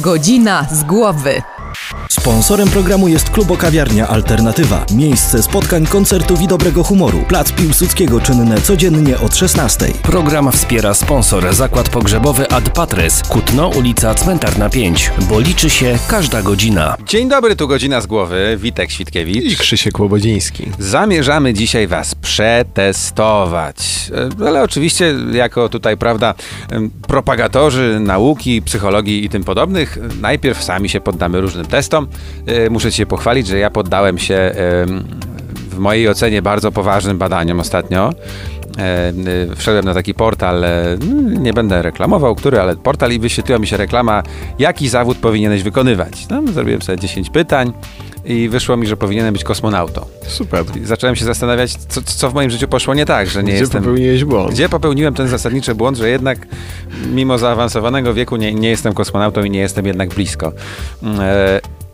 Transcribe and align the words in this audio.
Godzina 0.00 0.66
z 0.72 0.84
głowy. 0.84 1.42
Sponsorem 2.28 2.68
programu 2.68 3.08
jest 3.08 3.30
Klubo 3.30 3.56
Kawiarnia 3.56 4.08
Alternatywa. 4.08 4.86
Miejsce 4.94 5.42
spotkań, 5.42 5.86
koncertów 5.86 6.42
i 6.42 6.46
dobrego 6.46 6.84
humoru. 6.84 7.18
Plac 7.28 7.52
Piłsudskiego 7.52 8.20
czynne 8.20 8.60
codziennie 8.60 9.18
od 9.18 9.36
16. 9.36 9.86
Program 10.02 10.52
wspiera 10.52 10.94
sponsor 10.94 11.54
Zakład 11.54 11.88
Pogrzebowy 11.88 12.50
Ad 12.50 12.70
Patres, 12.70 13.22
Kutno, 13.22 13.68
ulica 13.68 14.14
Cmentarna 14.14 14.70
5, 14.70 15.10
bo 15.28 15.40
liczy 15.40 15.70
się 15.70 15.98
każda 16.08 16.42
godzina. 16.42 16.96
Dzień 17.06 17.28
dobry, 17.28 17.56
tu 17.56 17.68
godzina 17.68 18.00
z 18.00 18.06
głowy. 18.06 18.58
Witek 18.60 18.90
Świtkiewicz. 18.90 19.52
I 19.52 19.56
Krzysiek 19.56 20.00
Łobodziński. 20.00 20.66
Zamierzamy 20.78 21.54
dzisiaj 21.54 21.86
Was 21.86 22.14
przetestować. 22.14 23.76
E, 24.40 24.46
Ale 24.46 24.62
oczywiście, 24.62 25.14
jako 25.32 25.68
tutaj, 25.68 25.96
prawda, 25.96 26.34
propagatorzy 27.06 28.00
nauki, 28.00 28.62
psychologii 28.62 29.24
i 29.24 29.28
tym 29.28 29.44
podobnych, 29.44 29.98
najpierw 30.20 30.62
sami 30.62 30.88
się 30.88 31.00
poddamy 31.00 31.40
różnym 31.40 31.66
testom. 31.66 32.08
E, 32.46 32.70
Muszę 32.70 32.92
Cię 32.92 33.06
pochwalić, 33.06 33.46
że 33.46 33.58
ja 33.58 33.70
poddałem 33.70 34.18
się 34.18 34.34
em, 34.34 35.04
w 35.70 35.78
mojej 35.78 36.08
ocenie 36.08 36.42
bardzo 36.42 36.72
poważnym 36.72 37.18
badaniom 37.18 37.60
ostatnio. 37.60 38.10
E, 38.78 39.08
e, 39.52 39.56
Wszedłem 39.56 39.84
na 39.84 39.94
taki 39.94 40.14
portal, 40.14 40.64
e, 40.64 40.96
nie 41.40 41.52
będę 41.52 41.82
reklamował, 41.82 42.34
który, 42.34 42.60
ale 42.60 42.76
portal 42.76 43.12
i 43.12 43.18
wyświetliła 43.18 43.58
mi 43.58 43.66
się 43.66 43.76
reklama, 43.76 44.22
jaki 44.58 44.88
zawód 44.88 45.18
powinieneś 45.18 45.62
wykonywać. 45.62 46.26
No, 46.30 46.42
zrobiłem 46.52 46.82
sobie 46.82 46.98
10 46.98 47.30
pytań 47.30 47.72
i 48.24 48.48
wyszło 48.48 48.76
mi, 48.76 48.86
że 48.86 48.96
powinienem 48.96 49.32
być 49.32 49.44
kosmonautą. 49.44 50.06
Super. 50.26 50.64
I 50.82 50.84
zacząłem 50.84 51.16
się 51.16 51.24
zastanawiać, 51.24 51.74
co, 51.76 52.02
co 52.02 52.30
w 52.30 52.34
moim 52.34 52.50
życiu 52.50 52.68
poszło 52.68 52.94
nie 52.94 53.06
tak, 53.06 53.28
że 53.30 53.42
nie 53.42 53.52
Gdzie 53.52 53.60
jestem... 53.60 53.82
popełniłeś 53.82 54.24
błąd? 54.24 54.50
Gdzie 54.50 54.68
popełniłem 54.68 55.14
ten 55.14 55.28
zasadniczy 55.28 55.74
błąd, 55.74 55.98
że 55.98 56.08
jednak 56.08 56.38
mimo 57.12 57.38
zaawansowanego 57.38 58.14
wieku 58.14 58.36
nie, 58.36 58.54
nie 58.54 58.68
jestem 58.68 58.94
kosmonautą 58.94 59.42
i 59.42 59.50
nie 59.50 59.60
jestem 59.60 59.86
jednak 59.86 60.08
blisko. 60.08 60.52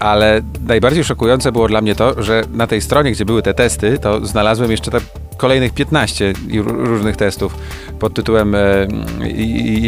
E, 0.04 0.08
ale 0.08 0.42
najbardziej 0.66 1.04
szokujące 1.04 1.52
było 1.52 1.68
dla 1.68 1.80
mnie 1.80 1.94
to, 1.94 2.22
że 2.22 2.42
na 2.52 2.66
tej 2.66 2.80
stronie, 2.80 3.12
gdzie 3.12 3.24
były 3.24 3.42
te 3.42 3.54
testy, 3.54 3.98
to 3.98 4.26
znalazłem 4.26 4.70
jeszcze 4.70 4.90
kolejnych 5.36 5.72
15 5.74 6.32
i 6.48 6.60
ró- 6.60 6.86
różnych 6.86 7.16
testów 7.16 7.56
pod 7.98 8.14
tytułem 8.14 8.54
e, 8.54 8.86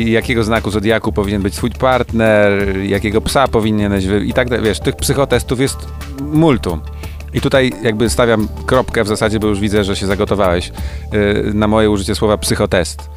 jakiego 0.05 0.45
znaku 0.45 0.71
zodiaku 0.71 1.13
powinien 1.13 1.43
być 1.43 1.55
twój 1.55 1.71
partner, 1.71 2.77
jakiego 2.83 3.21
psa 3.21 3.49
powinieneś 3.49 4.07
wy... 4.07 4.25
i 4.25 4.33
tak 4.33 4.49
dalej. 4.51 4.65
Wiesz, 4.65 4.81
tych 4.81 4.97
psychotestów 4.97 5.61
jest 5.61 5.79
multum. 6.21 6.81
I 7.35 7.41
tutaj 7.41 7.73
jakby 7.83 8.11
stawiam 8.11 8.49
kropkę 8.67 9.05
w 9.05 9.09
zasadzie, 9.09 9.41
bo 9.41 9.47
już 9.47 9.61
widzę, 9.61 9.85
że 9.85 9.97
się 9.97 10.07
zagotowałeś 10.07 10.73
yy, 11.13 11.51
na 11.55 11.69
moje 11.69 11.91
użycie 11.91 12.15
słowa 12.15 12.39
psychotest. 12.39 13.11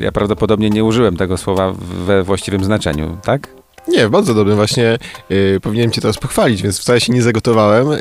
Ja 0.00 0.12
prawdopodobnie 0.12 0.70
nie 0.70 0.84
użyłem 0.84 1.16
tego 1.16 1.36
słowa 1.36 1.72
we 2.06 2.22
właściwym 2.22 2.64
znaczeniu, 2.64 3.16
tak? 3.24 3.61
Nie, 3.88 4.08
bardzo 4.08 4.34
dobrym. 4.34 4.56
Właśnie 4.56 4.98
y, 5.30 5.60
powinienem 5.62 5.90
cię 5.90 6.00
teraz 6.00 6.18
pochwalić, 6.18 6.62
więc 6.62 6.78
wcale 6.80 7.00
się 7.00 7.12
nie 7.12 7.22
zagotowałem. 7.22 7.92
Y, 7.92 7.98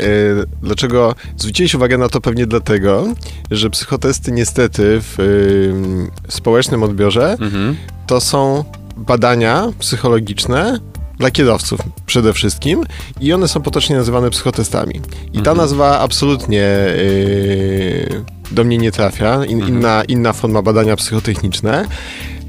dlaczego? 0.64 1.16
Zwróciłeś 1.38 1.76
uwagę 1.76 1.98
na 1.98 2.10
to 2.10 2.22
pewnie 2.22 2.46
dlatego, 2.48 3.08
że 3.52 3.70
psychotesty 3.70 4.32
niestety 4.32 5.02
w 5.02 5.20
y, 5.20 6.32
społecznym 6.32 6.84
odbiorze 6.84 7.32
Mhm. 7.42 7.76
to 8.08 8.22
są 8.22 8.64
badania 8.98 9.68
psychologiczne 9.80 10.80
dla 11.20 11.32
kierowców 11.32 11.80
przede 12.06 12.34
wszystkim 12.34 12.84
i 13.22 13.34
one 13.34 13.48
są 13.48 13.62
potocznie 13.62 13.96
nazywane 13.96 14.30
psychotestami. 14.30 14.96
I 15.34 15.34
ta 15.34 15.40
Mhm. 15.40 15.58
nazwa 15.58 16.00
absolutnie 16.00 16.64
y, 16.88 18.24
do 18.52 18.64
mnie 18.64 18.78
nie 18.78 18.92
trafia. 18.92 19.46
In, 19.46 19.58
Mhm. 19.58 19.78
inna, 19.78 20.04
inna 20.08 20.34
forma 20.34 20.62
badania 20.62 20.96
psychotechniczne. 20.96 21.86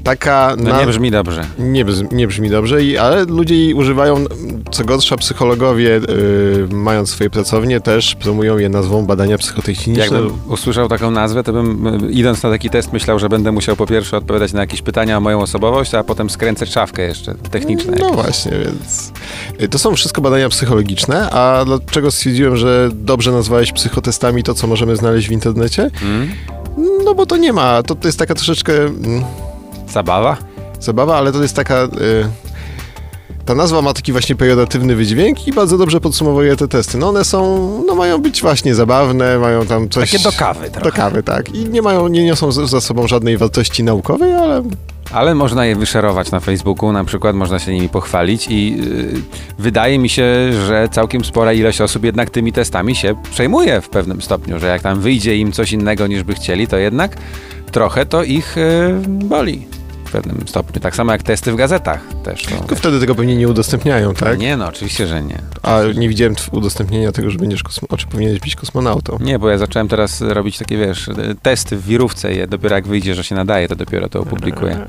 Taka 0.03 0.55
No 0.57 0.69
na- 0.69 0.79
nie 0.79 0.87
brzmi 0.87 1.11
dobrze. 1.11 1.45
Nie, 1.59 1.85
bzm- 1.85 2.13
nie 2.13 2.27
brzmi 2.27 2.49
dobrze, 2.49 2.83
i, 2.83 2.97
ale 2.97 3.25
ludzie 3.25 3.55
jej 3.55 3.73
używają, 3.73 4.25
co 4.71 4.83
gorsza 4.83 5.17
psychologowie, 5.17 5.89
yy, 5.89 6.67
mając 6.71 7.09
swoje 7.09 7.29
pracownie, 7.29 7.81
też 7.81 8.15
promują 8.15 8.57
je 8.57 8.69
nazwą 8.69 9.05
badania 9.05 9.37
psychotechniczne. 9.37 10.03
Jakbym 10.03 10.31
usłyszał 10.49 10.87
taką 10.87 11.11
nazwę, 11.11 11.43
to 11.43 11.53
bym 11.53 11.87
y, 11.87 12.11
idąc 12.11 12.43
na 12.43 12.49
taki 12.49 12.69
test 12.69 12.93
myślał, 12.93 13.19
że 13.19 13.29
będę 13.29 13.51
musiał 13.51 13.75
po 13.75 13.87
pierwsze 13.87 14.17
odpowiadać 14.17 14.53
na 14.53 14.59
jakieś 14.61 14.81
pytania 14.81 15.17
o 15.17 15.21
moją 15.21 15.41
osobowość, 15.41 15.93
a 15.93 16.03
potem 16.03 16.29
skręcać 16.29 16.69
szafkę 16.71 17.01
jeszcze 17.01 17.35
techniczne. 17.51 17.91
No 17.91 18.05
jakieś. 18.05 18.23
właśnie, 18.23 18.51
więc 18.51 19.11
y, 19.61 19.67
to 19.69 19.79
są 19.79 19.95
wszystko 19.95 20.21
badania 20.21 20.49
psychologiczne, 20.49 21.29
a 21.29 21.65
dlaczego 21.65 22.11
stwierdziłem, 22.11 22.57
że 22.57 22.89
dobrze 22.93 23.31
nazwałeś 23.31 23.71
psychotestami 23.71 24.43
to, 24.43 24.53
co 24.53 24.67
możemy 24.67 24.95
znaleźć 24.95 25.27
w 25.27 25.31
internecie? 25.31 25.89
Mm? 26.03 26.31
No 27.05 27.15
bo 27.15 27.25
to 27.25 27.37
nie 27.37 27.53
ma, 27.53 27.83
to, 27.83 27.95
to 27.95 28.07
jest 28.07 28.19
taka 28.19 28.35
troszeczkę 28.35 28.73
mm, 28.73 29.23
Zabawa? 29.93 30.37
zabawa, 30.83 31.17
ale 31.17 31.31
to 31.31 31.41
jest 31.41 31.55
taka... 31.55 31.83
Y, 31.83 31.89
ta 33.45 33.55
nazwa 33.55 33.81
ma 33.81 33.93
taki 33.93 34.11
właśnie 34.11 34.35
pejoratywny 34.35 34.95
wydźwięk 34.95 35.47
i 35.47 35.53
bardzo 35.53 35.77
dobrze 35.77 36.01
podsumowuje 36.01 36.55
te 36.55 36.67
testy. 36.67 36.97
No 36.97 37.09
one 37.09 37.23
są, 37.23 37.83
no 37.87 37.95
mają 37.95 38.17
być 38.17 38.41
właśnie 38.41 38.75
zabawne, 38.75 39.39
mają 39.39 39.65
tam 39.65 39.89
coś... 39.89 40.11
Takie 40.11 40.23
do 40.23 40.31
kawy 40.31 40.69
trochę. 40.69 40.89
Do 40.89 40.91
kawy, 40.91 41.23
tak. 41.23 41.55
I 41.55 41.65
nie 41.65 41.81
mają, 41.81 42.07
nie 42.07 42.25
niosą 42.25 42.51
za 42.51 42.81
sobą 42.81 43.07
żadnej 43.07 43.37
wartości 43.37 43.83
naukowej, 43.83 44.33
ale 44.33 44.63
Ale 45.11 45.35
można 45.35 45.65
je 45.65 45.75
wyszerować 45.75 46.31
na 46.31 46.39
Facebooku, 46.39 46.91
na 46.91 47.03
przykład 47.03 47.35
można 47.35 47.59
się 47.59 47.73
nimi 47.73 47.89
pochwalić 47.89 48.47
i 48.49 48.77
yy, 48.77 49.21
wydaje 49.59 49.99
mi 49.99 50.09
się, 50.09 50.25
że 50.67 50.89
całkiem 50.91 51.25
spora 51.25 51.53
ilość 51.53 51.81
osób 51.81 52.03
jednak 52.03 52.29
tymi 52.29 52.53
testami 52.53 52.95
się 52.95 53.15
przejmuje 53.31 53.81
w 53.81 53.89
pewnym 53.89 54.21
stopniu, 54.21 54.59
że 54.59 54.67
jak 54.67 54.81
tam 54.81 54.99
wyjdzie 54.99 55.37
im 55.37 55.51
coś 55.51 55.71
innego 55.71 56.07
niż 56.07 56.23
by 56.23 56.33
chcieli, 56.33 56.67
to 56.67 56.77
jednak 56.77 57.17
trochę 57.71 58.05
to 58.05 58.23
ich 58.23 58.55
yy, 58.55 59.01
boli 59.07 59.67
pewnym 60.13 60.47
stopniu. 60.47 60.81
Tak 60.81 60.95
samo 60.95 61.11
jak 61.11 61.23
testy 61.23 61.51
w 61.51 61.55
gazetach 61.55 61.99
też. 62.23 62.43
To, 62.43 62.55
tylko 62.55 62.75
wtedy 62.75 62.99
tego 62.99 63.15
pewnie 63.15 63.35
nie 63.35 63.47
udostępniają, 63.47 64.13
tak? 64.13 64.39
Nie 64.39 64.57
no, 64.57 64.67
oczywiście, 64.67 65.07
że 65.07 65.23
nie. 65.23 65.39
A 65.63 65.79
nie 65.95 66.09
widziałem 66.09 66.35
udostępnienia 66.51 67.11
tego, 67.11 67.29
że 67.29 67.37
będziesz 67.37 67.63
kosmo- 67.63 67.97
czy 67.97 68.07
powinieneś 68.07 68.39
być 68.39 68.55
kosmonautą. 68.55 69.17
Nie, 69.21 69.39
bo 69.39 69.49
ja 69.49 69.57
zacząłem 69.57 69.87
teraz 69.87 70.21
robić 70.21 70.57
takie, 70.57 70.77
wiesz, 70.77 71.09
testy 71.41 71.77
w 71.77 71.85
wirówce 71.85 72.33
i 72.33 72.47
dopiero 72.47 72.75
jak 72.75 72.87
wyjdzie, 72.87 73.15
że 73.15 73.23
się 73.23 73.35
nadaje, 73.35 73.67
to 73.67 73.75
dopiero 73.75 74.09
to 74.09 74.19
opublikuję. 74.19 74.87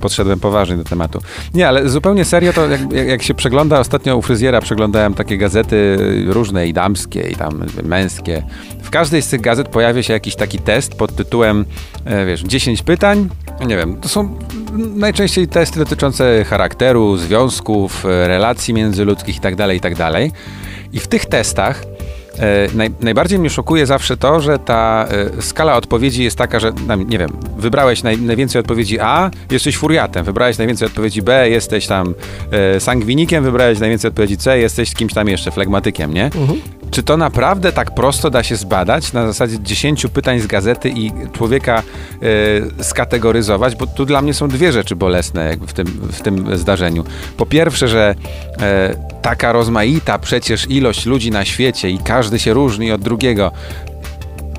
Podszedłem 0.00 0.40
poważnie 0.40 0.76
do 0.76 0.84
tematu. 0.84 1.20
Nie, 1.54 1.68
ale 1.68 1.88
zupełnie 1.88 2.24
serio 2.24 2.52
to 2.52 2.68
jak, 2.68 2.92
jak, 2.92 3.08
jak 3.08 3.22
się 3.22 3.34
przegląda, 3.34 3.80
ostatnio 3.80 4.16
u 4.16 4.22
fryzjera 4.22 4.60
przeglądałem 4.60 5.14
takie 5.14 5.38
gazety 5.38 5.96
różne 6.26 6.68
i 6.68 6.72
damskie 6.72 7.20
i 7.20 7.36
tam 7.36 7.64
męskie. 7.84 8.42
W 8.82 8.90
każdej 8.90 9.22
z 9.22 9.28
tych 9.28 9.40
gazet 9.40 9.68
pojawia 9.68 10.02
się 10.02 10.12
jakiś 10.12 10.36
taki 10.36 10.58
test 10.58 10.94
pod 10.94 11.16
tytułem, 11.16 11.64
e, 12.04 12.26
wiesz, 12.26 12.42
10 12.42 12.82
pytań. 12.82 13.28
Nie 13.66 13.76
wiem, 13.76 13.96
to 14.00 14.08
są 14.08 14.38
najczęściej 14.96 15.48
testy 15.48 15.78
dotyczące 15.78 16.44
charakteru, 16.44 17.16
związków, 17.16 18.06
e, 18.06 18.28
relacji 18.28 18.74
międzyludzkich 18.74 19.34
itd., 19.34 19.74
itd. 19.74 20.10
I 20.92 21.00
w 21.00 21.06
tych 21.06 21.26
testach 21.26 21.82
naj, 22.74 22.90
najbardziej 23.00 23.38
mnie 23.38 23.50
szokuje 23.50 23.86
zawsze 23.86 24.16
to, 24.16 24.40
że 24.40 24.58
ta 24.58 25.06
e, 25.38 25.42
skala 25.42 25.76
odpowiedzi 25.76 26.24
jest 26.24 26.38
taka, 26.38 26.60
że 26.60 26.72
nie 27.08 27.18
wiem, 27.18 27.30
wybrałeś 27.56 28.02
naj, 28.02 28.18
najwięcej 28.18 28.60
odpowiedzi 28.60 29.00
A, 29.00 29.30
jesteś 29.50 29.76
furiatem, 29.76 30.24
wybrałeś 30.24 30.58
najwięcej 30.58 30.86
odpowiedzi 30.86 31.22
B, 31.22 31.50
jesteś 31.50 31.86
tam 31.86 32.14
e, 32.50 32.80
sangwinikiem, 32.80 33.44
wybrałeś 33.44 33.78
najwięcej 33.78 34.08
odpowiedzi 34.08 34.36
C, 34.36 34.58
jesteś 34.58 34.94
kimś 34.94 35.14
tam 35.14 35.28
jeszcze, 35.28 35.50
flegmatykiem, 35.50 36.14
nie? 36.14 36.30
Czy 36.90 37.02
to 37.02 37.16
naprawdę 37.16 37.72
tak 37.72 37.94
prosto 37.94 38.30
da 38.30 38.42
się 38.42 38.56
zbadać 38.56 39.12
na 39.12 39.26
zasadzie 39.26 39.58
10 39.62 40.06
pytań 40.06 40.40
z 40.40 40.46
gazety 40.46 40.88
i 40.88 41.12
człowieka 41.32 41.82
e, 42.78 42.84
skategoryzować? 42.84 43.76
Bo 43.76 43.86
tu 43.86 44.04
dla 44.04 44.22
mnie 44.22 44.34
są 44.34 44.48
dwie 44.48 44.72
rzeczy 44.72 44.96
bolesne 44.96 45.56
w, 45.66 45.72
tym, 45.72 45.86
w 45.86 46.20
tym 46.20 46.58
zdarzeniu. 46.58 47.04
Po 47.36 47.46
pierwsze, 47.46 47.88
że 47.88 48.14
e, 48.60 49.15
taka 49.26 49.52
rozmaita 49.52 50.18
przecież 50.18 50.70
ilość 50.70 51.06
ludzi 51.06 51.30
na 51.30 51.44
świecie 51.44 51.90
i 51.90 51.98
każdy 51.98 52.38
się 52.38 52.54
różni 52.54 52.92
od 52.92 53.00
drugiego, 53.00 53.52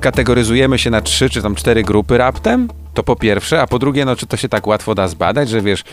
kategoryzujemy 0.00 0.78
się 0.78 0.90
na 0.90 1.00
trzy 1.00 1.30
czy 1.30 1.42
tam 1.42 1.54
cztery 1.54 1.82
grupy 1.82 2.18
raptem? 2.18 2.68
To 2.94 3.02
po 3.02 3.16
pierwsze, 3.16 3.62
a 3.62 3.66
po 3.66 3.78
drugie, 3.78 4.04
no 4.04 4.16
czy 4.16 4.26
to 4.26 4.36
się 4.36 4.48
tak 4.48 4.66
łatwo 4.66 4.94
da 4.94 5.08
zbadać, 5.08 5.48
że 5.48 5.62
wiesz, 5.62 5.84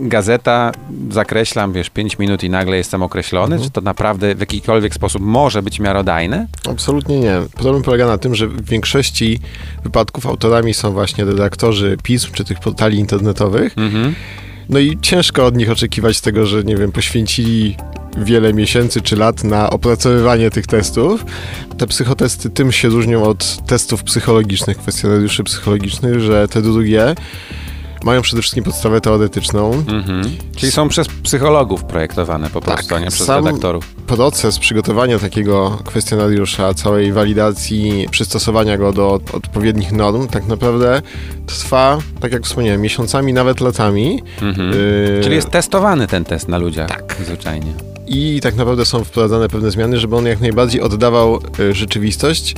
gazeta, 0.00 0.72
zakreślam, 1.10 1.72
wiesz, 1.72 1.90
5 1.90 2.18
minut 2.18 2.44
i 2.44 2.50
nagle 2.50 2.76
jestem 2.76 3.02
określony? 3.02 3.60
Czy 3.60 3.70
to 3.70 3.80
naprawdę 3.80 4.34
w 4.34 4.40
jakikolwiek 4.40 4.94
sposób 4.94 5.22
może 5.22 5.62
być 5.62 5.80
miarodajne? 5.80 6.46
Absolutnie 6.70 7.20
nie. 7.20 7.42
Problem 7.54 7.82
polega 7.82 8.06
na 8.06 8.18
tym, 8.18 8.34
że 8.34 8.48
w 8.48 8.64
większości 8.64 9.40
wypadków 9.84 10.26
autorami 10.26 10.74
są 10.74 10.92
właśnie 10.92 11.24
redaktorzy 11.24 11.96
pism 12.02 12.32
czy 12.32 12.44
tych 12.44 12.60
portali 12.60 12.98
internetowych. 12.98 13.78
Mhm. 13.78 14.14
No 14.68 14.78
i 14.78 14.98
ciężko 15.02 15.46
od 15.46 15.56
nich 15.56 15.70
oczekiwać 15.70 16.20
tego, 16.20 16.46
że 16.46 16.64
nie 16.64 16.76
wiem, 16.76 16.92
poświęcili 16.92 17.76
wiele 18.16 18.52
miesięcy 18.52 19.00
czy 19.00 19.16
lat 19.16 19.44
na 19.44 19.70
opracowywanie 19.70 20.50
tych 20.50 20.66
testów. 20.66 21.24
Te 21.78 21.86
psychotesty 21.86 22.50
tym 22.50 22.72
się 22.72 22.88
różnią 22.88 23.24
od 23.24 23.66
testów 23.66 24.04
psychologicznych, 24.04 24.78
kwestionariuszy 24.78 25.44
psychologicznych, 25.44 26.20
że 26.20 26.48
te 26.48 26.62
drugie 26.62 27.14
mają 28.04 28.22
przede 28.22 28.42
wszystkim 28.42 28.64
podstawę 28.64 29.00
teoretyczną. 29.00 29.72
Mhm. 29.72 30.22
Czyli 30.56 30.72
są 30.72 30.88
przez 30.88 31.08
psychologów 31.08 31.84
projektowane 31.84 32.50
po 32.50 32.60
prostu, 32.60 32.94
a 32.94 33.00
nie 33.00 33.10
przez 33.10 33.26
sam 33.26 33.44
redaktorów. 33.44 33.94
proces 33.94 34.58
przygotowania 34.58 35.18
takiego 35.18 35.78
kwestionariusza, 35.84 36.74
całej 36.74 37.12
walidacji, 37.12 38.06
przystosowania 38.10 38.78
go 38.78 38.92
do 38.92 39.20
odpowiednich 39.32 39.92
norm, 39.92 40.28
tak 40.28 40.46
naprawdę 40.46 41.02
trwa, 41.46 41.98
tak 42.20 42.32
jak 42.32 42.44
wspomniałem, 42.44 42.80
miesiącami, 42.80 43.32
nawet 43.32 43.60
latami. 43.60 44.22
Mhm. 44.42 44.72
Y, 44.72 45.20
Czyli 45.22 45.34
jest 45.34 45.50
testowany 45.50 46.06
ten 46.06 46.24
test 46.24 46.48
na 46.48 46.58
ludziach. 46.58 46.88
Tak. 46.88 47.16
Zwyczajnie. 47.26 47.91
I 48.06 48.40
tak 48.42 48.54
naprawdę 48.54 48.84
są 48.84 49.04
wprowadzane 49.04 49.48
pewne 49.48 49.70
zmiany, 49.70 49.98
żeby 49.98 50.16
on 50.16 50.26
jak 50.26 50.40
najbardziej 50.40 50.80
oddawał 50.80 51.40
y, 51.60 51.74
rzeczywistość. 51.74 52.54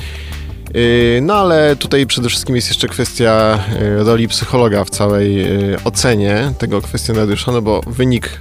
Y, 0.77 1.21
No 1.23 1.35
ale 1.35 1.77
tutaj 1.77 2.07
przede 2.07 2.29
wszystkim 2.29 2.57
jest 2.57 2.69
jeszcze 2.69 2.89
kwestia 2.89 3.59
y, 4.01 4.05
roli 4.05 4.29
psychologa 4.29 4.85
w 4.85 4.91
całej 4.91 5.47
ocenie 5.85 6.53
tego 6.59 6.83
kwestionariusza, 6.83 7.53
no 7.53 7.63
bo 7.63 7.81
wynik 7.87 8.41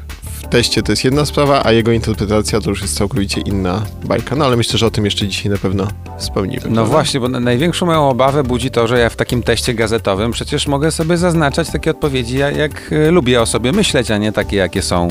teście 0.53 0.83
to 0.83 0.91
jest 0.91 1.03
jedna 1.03 1.25
sprawa, 1.25 1.61
a 1.65 1.71
jego 1.71 1.91
interpretacja 1.91 2.61
to 2.61 2.69
już 2.69 2.81
jest 2.81 2.97
całkowicie 2.97 3.41
inna 3.41 3.81
bajka. 4.03 4.35
No 4.35 4.45
ale 4.45 4.57
myślę, 4.57 4.77
że 4.79 4.85
o 4.85 4.91
tym 4.91 5.05
jeszcze 5.05 5.27
dzisiaj 5.27 5.51
na 5.51 5.57
pewno 5.57 5.87
wspomnimy. 6.17 6.61
No 6.65 6.73
prawda? 6.73 6.83
właśnie, 6.91 7.19
bo 7.19 7.27
na- 7.29 7.39
największą 7.39 7.85
moją 7.85 8.09
obawę 8.09 8.43
budzi 8.43 8.71
to, 8.71 8.87
że 8.87 8.99
ja 8.99 9.09
w 9.09 9.15
takim 9.15 9.43
teście 9.43 9.73
gazetowym 9.73 10.31
przecież 10.31 10.67
mogę 10.67 10.91
sobie 10.91 11.17
zaznaczać 11.17 11.69
takie 11.69 11.91
odpowiedzi, 11.91 12.37
ja- 12.37 12.51
jak 12.51 12.91
e, 13.07 13.11
lubię 13.11 13.41
o 13.41 13.45
sobie 13.45 13.71
myśleć, 13.71 14.11
a 14.11 14.17
nie 14.17 14.31
takie, 14.31 14.57
jakie 14.57 14.81
są 14.81 15.07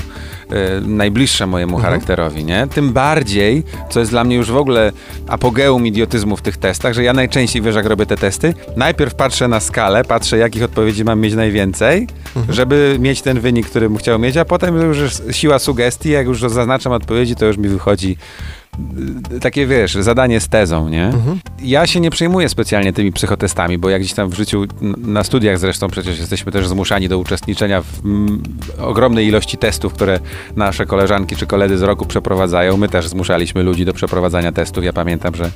e, 0.51 0.81
najbliższe 0.81 1.47
mojemu 1.47 1.77
Mhm. 1.77 1.85
charakterowi, 1.93 2.45
nie? 2.45 2.67
Tym 2.75 2.93
bardziej, 2.93 3.63
co 3.91 4.01
jest 4.01 4.11
dla 4.13 4.25
mnie 4.25 4.37
już 4.37 4.51
w 4.51 4.57
ogóle 4.57 4.93
apogeum 5.29 5.87
idiotyzmu 5.87 6.37
w 6.37 6.43
tych 6.43 6.57
testach, 6.57 6.95
że 6.95 7.03
ja 7.03 7.13
najczęściej, 7.13 7.63
wiesz, 7.63 7.75
jak 7.75 7.87
robię 7.87 8.07
te 8.07 8.17
testy, 8.17 8.55
najpierw 8.77 9.15
patrzę 9.15 9.49
na 9.49 9.61
skalę, 9.61 10.05
patrzę, 10.05 10.39
jakich 10.39 10.63
odpowiedzi 10.63 11.05
mam 11.05 11.21
mieć 11.21 11.35
najwięcej, 11.35 12.07
Mhm. 12.37 12.55
żeby 12.55 12.97
mieć 13.01 13.23
ten 13.23 13.41
wynik, 13.41 13.67
który 13.71 13.89
bym 13.89 13.99
chciał 13.99 14.19
mieć, 14.19 14.37
a 14.37 14.45
potem 14.45 14.77
już 14.77 14.99
siła 15.33 15.59
sugestii, 15.59 16.11
jak 16.11 16.27
już 16.27 16.41
zaznaczam 16.41 16.93
odpowiedzi, 16.93 17.37
to 17.37 17.47
już 17.47 17.57
mi 17.57 17.69
wychodzi 17.69 18.17
y, 19.33 19.41
takie, 19.41 19.67
wiesz, 19.67 19.95
zadanie 19.95 20.41
z 20.41 20.49
tezą, 20.49 20.89
nie? 20.89 21.05
Mhm. 21.05 21.41
Ja 21.63 21.87
się 21.87 22.01
nie 22.01 22.11
przejmuję 22.11 22.49
specjalnie 22.49 22.93
tymi 22.93 23.13
psychotestami, 23.13 23.79
bo 23.79 23.91
jak 23.91 24.01
gdzieś 24.01 24.15
tam 24.15 24.29
w 24.29 24.35
życiu, 24.35 24.65
na 24.97 25.25
studiach 25.25 25.59
zresztą 25.59 25.89
przecież 25.89 26.19
jesteśmy 26.19 26.53
też 26.53 26.69
zmuszani 26.69 27.09
do 27.09 27.19
uczestniczenia 27.19 27.83
w 27.83 28.01
ogromnej 28.79 29.27
ilości 29.27 29.59
testów, 29.59 29.95
które 29.95 30.21
nasze 30.57 30.87
koleżanki 30.87 31.37
czy 31.37 31.47
koledzy 31.47 31.79
z 31.79 31.83
roku 31.83 32.07
przeprowadzają. 32.07 32.77
My 32.77 32.89
też 32.89 33.09
zmuszaliśmy 33.09 33.63
ludzi 33.63 33.85
do 33.85 33.93
przeprowadzania 33.93 34.53
testów. 34.53 34.85
Ja 34.85 34.93
pamiętam, 34.93 35.35
że 35.35 35.51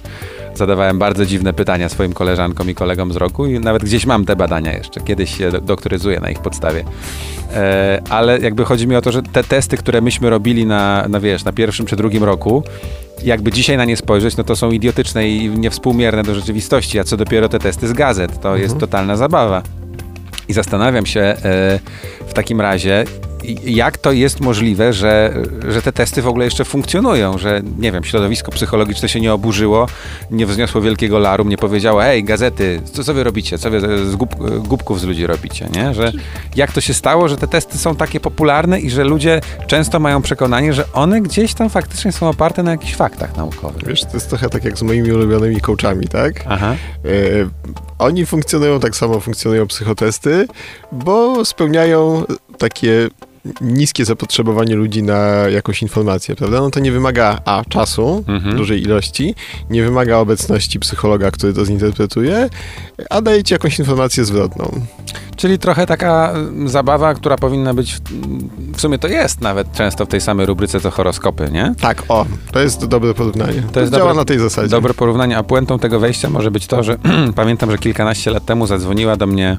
zadawałem 0.59 0.99
bardzo 0.99 1.27
dziwne 1.27 1.53
pytania 1.53 1.89
swoim 1.89 2.13
koleżankom 2.13 2.71
i 2.71 2.75
kolegom 2.75 3.13
z 3.13 3.17
roku 3.17 3.47
i 3.47 3.61
nawet 3.61 3.85
gdzieś 3.85 4.07
mam 4.07 4.25
te 4.25 4.37
badania 4.37 4.73
jeszcze. 4.73 5.01
Kiedyś 5.01 5.39
się 5.39 5.51
do- 5.51 5.61
doktoryzuję 5.61 6.21
na 6.21 6.31
ich 6.31 6.39
podstawie. 6.39 6.85
E, 7.55 8.03
ale 8.11 8.39
jakby 8.39 8.65
chodzi 8.65 8.87
mi 8.89 8.97
o 8.97 9.01
to, 9.03 9.13
że 9.13 9.23
te 9.23 9.45
testy, 9.45 9.77
które 9.77 10.01
myśmy 10.01 10.31
robili 10.31 10.67
na, 10.67 11.07
na 11.09 11.21
wiesz, 11.21 11.45
na 11.45 11.53
pierwszym 11.53 11.87
czy 11.87 11.97
drugim 11.97 12.25
roku, 12.25 12.63
jakby 13.23 13.53
dzisiaj 13.53 13.77
na 13.77 13.85
nie 13.85 13.97
spojrzeć, 13.97 14.37
no 14.37 14.45
to 14.45 14.57
są 14.57 14.71
idiotyczne 14.71 15.29
i 15.29 15.49
niewspółmierne 15.51 16.23
do 16.23 16.35
rzeczywistości, 16.35 16.99
a 16.99 17.05
co 17.05 17.17
dopiero 17.17 17.49
te 17.49 17.59
testy 17.59 17.89
z 17.89 17.93
gazet, 17.93 18.41
to 18.41 18.57
jest 18.57 18.79
totalna 18.79 19.17
zabawa. 19.17 19.63
I 20.49 20.53
zastanawiam 20.53 21.07
się 21.07 21.21
e, 21.21 21.35
w 22.27 22.33
takim 22.35 22.61
razie, 22.61 23.05
jak 23.65 23.99
to 23.99 24.13
jest 24.13 24.41
możliwe, 24.41 24.93
że, 24.93 25.35
że 25.69 25.83
te 25.83 25.93
testy 25.93 26.23
w 26.23 26.29
ogóle 26.29 26.45
jeszcze 26.45 26.65
funkcjonują, 26.65 27.39
że 27.39 27.63
nie 27.79 27.93
wiem, 27.93 28.05
środowisko 28.05 28.53
psychologiczne 28.53 29.09
się 29.09 29.21
nie 29.21 29.33
oburzyło, 29.33 29.87
nie 30.31 30.47
wzniosło 30.47 30.81
wielkiego 30.81 31.19
larum, 31.19 31.49
nie 31.49 31.59
powiedziało, 31.59 32.01
hej, 32.01 32.25
gazety, 32.25 32.81
co, 32.93 33.05
co 33.05 33.15
wy 33.15 33.25
robicie, 33.25 33.59
co 33.59 33.71
wy 33.71 34.07
z 34.11 34.17
gub, 34.17 34.35
głupków 34.69 35.01
z 35.01 35.05
ludzi 35.05 35.27
robicie, 35.27 35.69
nie? 35.75 35.95
Że 35.95 36.13
jak 36.57 36.73
to 36.73 36.81
się 36.81 36.95
stało, 36.95 37.29
że 37.29 37.37
te 37.37 37.49
testy 37.49 37.79
są 37.79 37.97
takie 37.97 38.21
popularne 38.21 38.81
i 38.81 38.91
że 38.91 39.05
ludzie 39.05 39.41
często 39.67 40.01
mają 40.01 40.23
przekonanie, 40.23 40.73
że 40.73 40.85
one 40.93 41.21
gdzieś 41.21 41.55
tam 41.55 41.71
faktycznie 41.71 42.13
są 42.13 42.29
oparte 42.29 42.63
na 42.63 42.71
jakichś 42.71 42.95
faktach 42.95 43.37
naukowych. 43.37 43.87
Wiesz, 43.87 44.05
to 44.05 44.11
jest 44.15 44.29
trochę 44.29 44.49
tak 44.49 44.65
jak 44.65 44.79
z 44.79 44.83
moimi 44.83 45.13
ulubionymi 45.13 45.61
coachami, 45.61 46.09
tak? 46.09 46.45
Aha. 46.49 46.75
E, 47.05 47.09
oni 47.99 48.27
funkcjonują 48.27 48.81
tak 48.81 48.97
samo, 48.97 49.21
funkcjonują 49.21 49.67
psychotesty, 49.67 50.49
bo 50.93 51.45
spełniają 51.45 52.25
takie 52.59 53.09
niskie 53.61 54.05
zapotrzebowanie 54.05 54.75
ludzi 54.75 55.03
na 55.03 55.17
jakąś 55.53 55.83
informację, 55.83 56.37
prawda? 56.37 56.61
No 56.61 56.71
to 56.71 56.81
nie 56.81 56.93
wymaga 56.93 57.39
a 57.45 57.63
czasu, 57.69 58.25
Mhm. 58.29 58.57
dużej 58.57 58.83
ilości, 58.83 59.35
nie 59.71 59.83
wymaga 59.83 60.17
obecności 60.19 60.81
psychologa, 60.81 61.31
który 61.31 61.53
to 61.53 61.65
zinterpretuje, 61.65 62.49
a 63.11 63.21
daje 63.23 63.45
ci 63.45 63.55
jakąś 63.55 63.79
informację 63.79 64.25
zwrotną. 64.25 64.81
Czyli 65.37 65.59
trochę 65.59 65.87
taka 65.87 66.31
mm, 66.33 66.69
zabawa, 66.69 67.15
która 67.15 67.37
powinna 67.37 67.75
być, 67.75 67.95
w- 67.95 68.01
w 68.77 68.81
sumie 68.81 68.99
to 68.99 69.09
jest 69.09 69.41
nawet 69.41 69.73
często 69.73 70.07
w 70.07 70.09
tej 70.09 70.21
samej 70.21 70.47
rubryce 70.47 70.81
co 70.81 70.91
horoskopy, 70.91 71.49
nie? 71.53 71.75
Tak, 71.81 72.03
o, 72.09 72.27
to 72.53 72.61
jest 72.61 72.85
dobre 72.87 73.15
porównanie. 73.15 73.63
To, 73.73 73.81
jest 73.81 73.93
działa 73.93 74.13
dobre- 74.13 74.17
na 74.17 74.25
tej 74.25 74.39
zasadzie. 74.39 74.69
Dobre 74.69 74.95
porównanie, 74.95 75.39
a 75.39 75.43
puentą 75.43 75.79
tego 75.79 76.01
wejścia 76.01 76.31
może 76.31 76.51
być 76.51 76.67
to, 76.67 76.83
że 76.83 76.99
pamiętam, 77.35 77.71
że 77.71 77.79
kilkanaście 77.79 78.31
lat 78.31 78.45
temu 78.47 78.67
zadzwoniła 78.67 79.17
do 79.17 79.27
mnie 79.27 79.59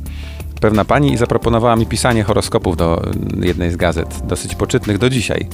pewna 0.59 0.85
pani 0.85 1.13
i 1.13 1.17
zaproponowała 1.17 1.75
mi 1.75 1.85
pisanie 1.85 2.23
horoskopów 2.23 2.77
do 2.77 3.03
mm, 3.03 3.43
jednej 3.43 3.71
z 3.71 3.75
gazet, 3.75 4.19
dosyć 4.23 4.55
poczytnych 4.55 4.97
do 4.97 5.09
dzisiaj. 5.09 5.47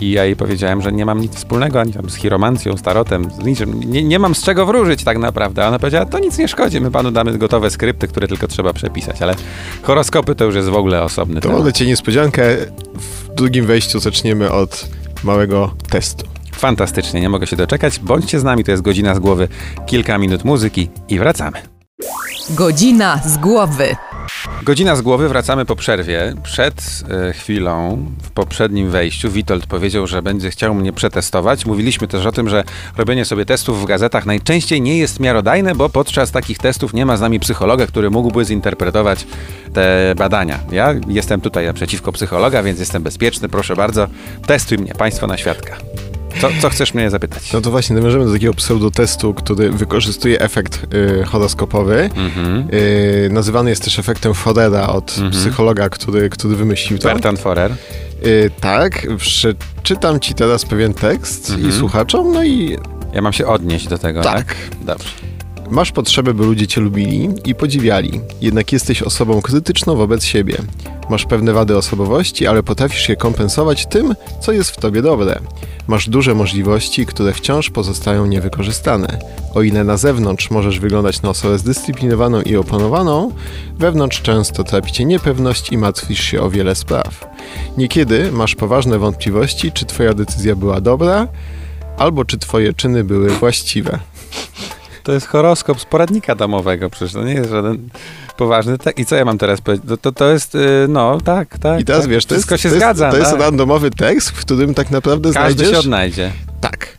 I 0.00 0.10
ja 0.10 0.24
jej 0.24 0.36
powiedziałem, 0.36 0.82
że 0.82 0.92
nie 0.92 1.06
mam 1.06 1.20
nic 1.20 1.34
wspólnego 1.34 1.80
ani 1.80 1.92
tam 1.92 2.10
z 2.10 2.14
chiromancją, 2.14 2.76
z 2.76 2.82
tarotem, 2.82 3.30
z 3.30 3.44
niczym. 3.44 3.80
Nie, 3.80 4.02
nie 4.04 4.18
mam 4.18 4.34
z 4.34 4.42
czego 4.42 4.66
wróżyć 4.66 5.04
tak 5.04 5.18
naprawdę. 5.18 5.64
A 5.64 5.68
ona 5.68 5.78
powiedziała, 5.78 6.04
to 6.06 6.18
nic 6.18 6.38
nie 6.38 6.48
szkodzi, 6.48 6.80
my 6.80 6.90
panu 6.90 7.10
damy 7.10 7.38
gotowe 7.38 7.70
skrypty, 7.70 8.08
które 8.08 8.28
tylko 8.28 8.46
trzeba 8.48 8.72
przepisać, 8.72 9.22
ale 9.22 9.34
horoskopy 9.82 10.34
to 10.34 10.44
już 10.44 10.54
jest 10.54 10.68
w 10.68 10.74
ogóle 10.76 11.02
osobny 11.02 11.34
To 11.34 11.40
temat. 11.40 11.58
mamy 11.58 11.72
cię 11.72 11.86
niespodziankę. 11.86 12.42
W 12.94 13.34
drugim 13.34 13.66
wejściu 13.66 14.00
zaczniemy 14.00 14.50
od 14.52 14.88
małego 15.24 15.74
testu. 15.90 16.26
Fantastycznie, 16.52 17.20
nie 17.20 17.28
mogę 17.28 17.46
się 17.46 17.56
doczekać. 17.56 17.98
Bądźcie 17.98 18.40
z 18.40 18.44
nami, 18.44 18.64
to 18.64 18.70
jest 18.70 18.82
godzina 18.82 19.14
z 19.14 19.18
głowy, 19.18 19.48
kilka 19.86 20.18
minut 20.18 20.44
muzyki 20.44 20.88
i 21.08 21.18
wracamy. 21.18 21.58
Godzina 22.50 23.20
z 23.26 23.36
głowy. 23.38 23.96
Godzina 24.62 24.96
z 24.96 25.02
głowy, 25.02 25.28
wracamy 25.28 25.64
po 25.64 25.76
przerwie. 25.76 26.34
Przed 26.42 27.04
e, 27.28 27.32
chwilą, 27.32 28.06
w 28.22 28.30
poprzednim 28.30 28.90
wejściu, 28.90 29.30
Witold 29.30 29.66
powiedział, 29.66 30.06
że 30.06 30.22
będzie 30.22 30.50
chciał 30.50 30.74
mnie 30.74 30.92
przetestować. 30.92 31.66
Mówiliśmy 31.66 32.08
też 32.08 32.26
o 32.26 32.32
tym, 32.32 32.48
że 32.48 32.64
robienie 32.96 33.24
sobie 33.24 33.44
testów 33.44 33.82
w 33.82 33.84
gazetach 33.84 34.26
najczęściej 34.26 34.80
nie 34.80 34.98
jest 34.98 35.20
miarodajne, 35.20 35.74
bo 35.74 35.88
podczas 35.88 36.30
takich 36.30 36.58
testów 36.58 36.94
nie 36.94 37.06
ma 37.06 37.16
z 37.16 37.20
nami 37.20 37.40
psychologa, 37.40 37.86
który 37.86 38.10
mógłby 38.10 38.44
zinterpretować 38.44 39.26
te 39.72 40.14
badania. 40.16 40.58
Ja 40.72 40.94
jestem 41.08 41.40
tutaj 41.40 41.66
naprzeciwko 41.66 42.12
psychologa, 42.12 42.62
więc 42.62 42.80
jestem 42.80 43.02
bezpieczny. 43.02 43.48
Proszę 43.48 43.76
bardzo, 43.76 44.06
testuj 44.46 44.78
mnie, 44.78 44.94
państwo 44.94 45.26
na 45.26 45.36
świadka. 45.36 45.76
Co, 46.40 46.48
co 46.60 46.68
chcesz 46.70 46.94
mnie 46.94 47.10
zapytać? 47.10 47.52
No 47.52 47.60
to 47.60 47.70
właśnie 47.70 47.96
nawiążemy 47.96 48.24
do 48.26 48.32
takiego 48.32 48.54
pseudotestu, 48.54 49.34
który 49.34 49.70
wykorzystuje 49.70 50.40
efekt 50.40 50.86
y, 50.94 51.24
horoskopowy. 51.24 52.10
Mhm. 52.16 52.68
Y, 52.72 53.28
nazywany 53.32 53.70
jest 53.70 53.84
też 53.84 53.98
efektem 53.98 54.34
Forera 54.34 54.86
od 54.86 55.16
psychologa, 55.30 55.88
który, 55.88 56.30
który 56.30 56.56
wymyślił 56.56 56.98
to. 56.98 57.08
Bertrand 57.08 57.38
Forer. 57.38 57.72
Y, 58.26 58.50
tak, 58.60 59.06
przeczytam 59.16 60.20
ci 60.20 60.34
teraz 60.34 60.64
pewien 60.64 60.94
tekst 60.94 61.50
Mhm. 61.50 61.68
i 61.68 61.72
słuchaczom, 61.72 62.32
no 62.32 62.44
i 62.44 62.78
Ja 63.12 63.22
mam 63.22 63.32
się 63.32 63.46
odnieść 63.46 63.88
do 63.88 63.98
tego, 63.98 64.22
tak? 64.22 64.34
Tak. 64.44 64.54
Dobrze. 64.86 65.08
Masz 65.74 65.92
potrzebę, 65.92 66.34
by 66.34 66.46
ludzie 66.46 66.66
cię 66.66 66.80
lubili 66.80 67.28
i 67.44 67.54
podziwiali, 67.54 68.20
jednak 68.40 68.72
jesteś 68.72 69.02
osobą 69.02 69.42
krytyczną 69.42 69.96
wobec 69.96 70.24
siebie. 70.24 70.56
Masz 71.10 71.24
pewne 71.24 71.52
wady 71.52 71.76
osobowości, 71.76 72.46
ale 72.46 72.62
potrafisz 72.62 73.08
je 73.08 73.16
kompensować 73.16 73.86
tym, 73.86 74.14
co 74.40 74.52
jest 74.52 74.70
w 74.70 74.76
tobie 74.76 75.02
dobre. 75.02 75.40
Masz 75.86 76.08
duże 76.08 76.34
możliwości, 76.34 77.06
które 77.06 77.32
wciąż 77.32 77.70
pozostają 77.70 78.26
niewykorzystane. 78.26 79.18
O 79.54 79.62
ile 79.62 79.84
na 79.84 79.96
zewnątrz 79.96 80.50
możesz 80.50 80.80
wyglądać 80.80 81.22
na 81.22 81.28
osobę 81.28 81.58
zdyscyplinowaną 81.58 82.42
i 82.42 82.56
opanowaną, 82.56 83.32
wewnątrz 83.78 84.22
często 84.22 84.64
trapi 84.64 84.92
cię 84.92 85.04
niepewność 85.04 85.72
i 85.72 85.78
martwisz 85.78 86.20
się 86.20 86.40
o 86.42 86.50
wiele 86.50 86.74
spraw. 86.74 87.26
Niekiedy 87.76 88.32
masz 88.32 88.54
poważne 88.54 88.98
wątpliwości, 88.98 89.72
czy 89.72 89.84
twoja 89.84 90.14
decyzja 90.14 90.56
była 90.56 90.80
dobra, 90.80 91.28
albo 91.98 92.24
czy 92.24 92.38
twoje 92.38 92.72
czyny 92.72 93.04
były 93.04 93.30
właściwe. 93.30 93.98
To 95.04 95.12
jest 95.12 95.26
horoskop 95.26 95.80
z 95.80 95.84
poradnika 95.84 96.34
domowego, 96.34 96.90
przecież 96.90 97.12
to 97.12 97.24
nie 97.24 97.34
jest 97.34 97.50
żaden 97.50 97.88
poważny. 98.36 98.76
I 98.96 99.04
co 99.04 99.16
ja 99.16 99.24
mam 99.24 99.38
teraz 99.38 99.60
powiedzieć? 99.60 99.88
To, 99.88 99.96
to, 99.96 100.12
to 100.12 100.28
jest, 100.28 100.54
y, 100.54 100.86
no, 100.88 101.20
tak, 101.20 101.58
tak. 101.58 101.80
I 101.80 101.84
teraz 101.84 102.02
tak. 102.02 102.10
wiesz, 102.10 102.26
to 102.26 102.34
jest, 102.34 102.46
Wszystko 102.46 102.56
się 102.56 102.68
to 102.68 102.74
jest, 102.74 102.86
zgadza. 102.86 103.10
To 103.10 103.16
jest 103.16 103.30
tak. 103.30 103.40
randomowy 103.40 103.90
tekst, 103.90 104.30
w 104.30 104.40
którym 104.40 104.74
tak 104.74 104.90
naprawdę 104.90 105.32
Każdy 105.32 105.52
znajdziesz... 105.52 105.70
się 105.70 105.78
odnajdzie. 105.78 106.32
Tak. 106.60 106.96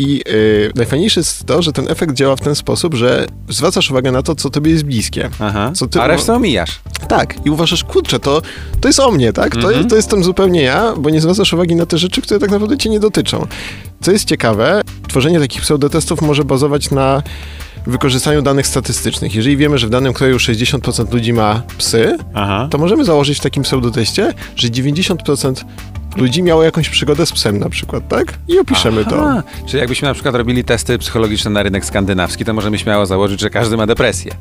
I 0.00 0.22
y, 0.28 0.70
najfajniejsze 0.74 1.20
jest 1.20 1.46
to, 1.46 1.62
że 1.62 1.72
ten 1.72 1.88
efekt 1.90 2.14
działa 2.14 2.36
w 2.36 2.40
ten 2.40 2.54
sposób, 2.54 2.94
że 2.94 3.26
zwracasz 3.48 3.90
uwagę 3.90 4.12
na 4.12 4.22
to, 4.22 4.34
co 4.34 4.50
tobie 4.50 4.70
jest 4.72 4.84
bliskie. 4.84 5.30
Aha. 5.40 5.70
Co 5.74 5.86
ty- 5.86 6.00
A 6.00 6.06
resztę 6.06 6.34
omijasz. 6.34 6.80
Tak. 7.08 7.34
I 7.46 7.50
uważasz, 7.50 7.84
kurczę, 7.84 8.18
to, 8.20 8.42
to 8.80 8.88
jest 8.88 9.00
o 9.00 9.10
mnie, 9.10 9.32
tak? 9.32 9.56
To, 9.56 9.68
Mhm. 9.68 9.88
to 9.88 9.96
jestem 9.96 10.24
zupełnie 10.24 10.62
ja, 10.62 10.92
bo 10.96 11.10
nie 11.10 11.20
zwracasz 11.20 11.52
uwagi 11.52 11.74
na 11.76 11.86
te 11.86 11.98
rzeczy, 11.98 12.22
które 12.22 12.40
tak 12.40 12.50
naprawdę 12.50 12.78
cię 12.78 12.90
nie 12.90 13.00
dotyczą. 13.00 13.46
Co 14.00 14.10
jest 14.12 14.24
ciekawe, 14.24 14.80
tworzenie 15.08 15.40
takich 15.40 15.62
pseudotestów 15.62 16.22
może 16.22 16.44
bazować 16.44 16.90
na 16.90 17.22
wykorzystaniu 17.86 18.42
danych 18.42 18.66
statystycznych. 18.66 19.34
Jeżeli 19.34 19.56
wiemy, 19.56 19.78
że 19.78 19.86
w 19.86 19.90
danym 19.90 20.12
kraju 20.12 20.36
60% 20.36 21.12
ludzi 21.12 21.32
ma 21.32 21.62
psy, 21.78 22.18
Aha. 22.34 22.68
to 22.70 22.78
możemy 22.78 23.04
założyć 23.04 23.38
w 23.38 23.40
takim 23.42 23.62
pseudoteście, 23.62 24.34
że 24.56 24.68
90% 24.68 25.54
ludzi 26.16 26.42
miało 26.42 26.62
jakąś 26.62 26.88
przygodę 26.88 27.26
z 27.26 27.32
psem 27.32 27.58
na 27.58 27.68
przykład, 27.68 28.08
tak? 28.08 28.34
I 28.48 28.58
opiszemy 28.58 29.04
to. 29.04 29.30
Aha, 29.30 29.42
Czyli 29.66 29.78
jakbyśmy 29.78 30.08
na 30.08 30.14
przykład 30.14 30.34
robili 30.34 30.64
testy 30.64 30.98
psychologiczne 30.98 31.50
na 31.50 31.62
rynek 31.62 31.84
skandynawski, 31.84 32.44
to 32.44 32.54
możemy 32.54 32.78
śmiało 32.78 33.06
założyć, 33.06 33.40
że 33.40 33.50
każdy 33.50 33.76
ma 33.76 33.86
depresję. 33.86 34.32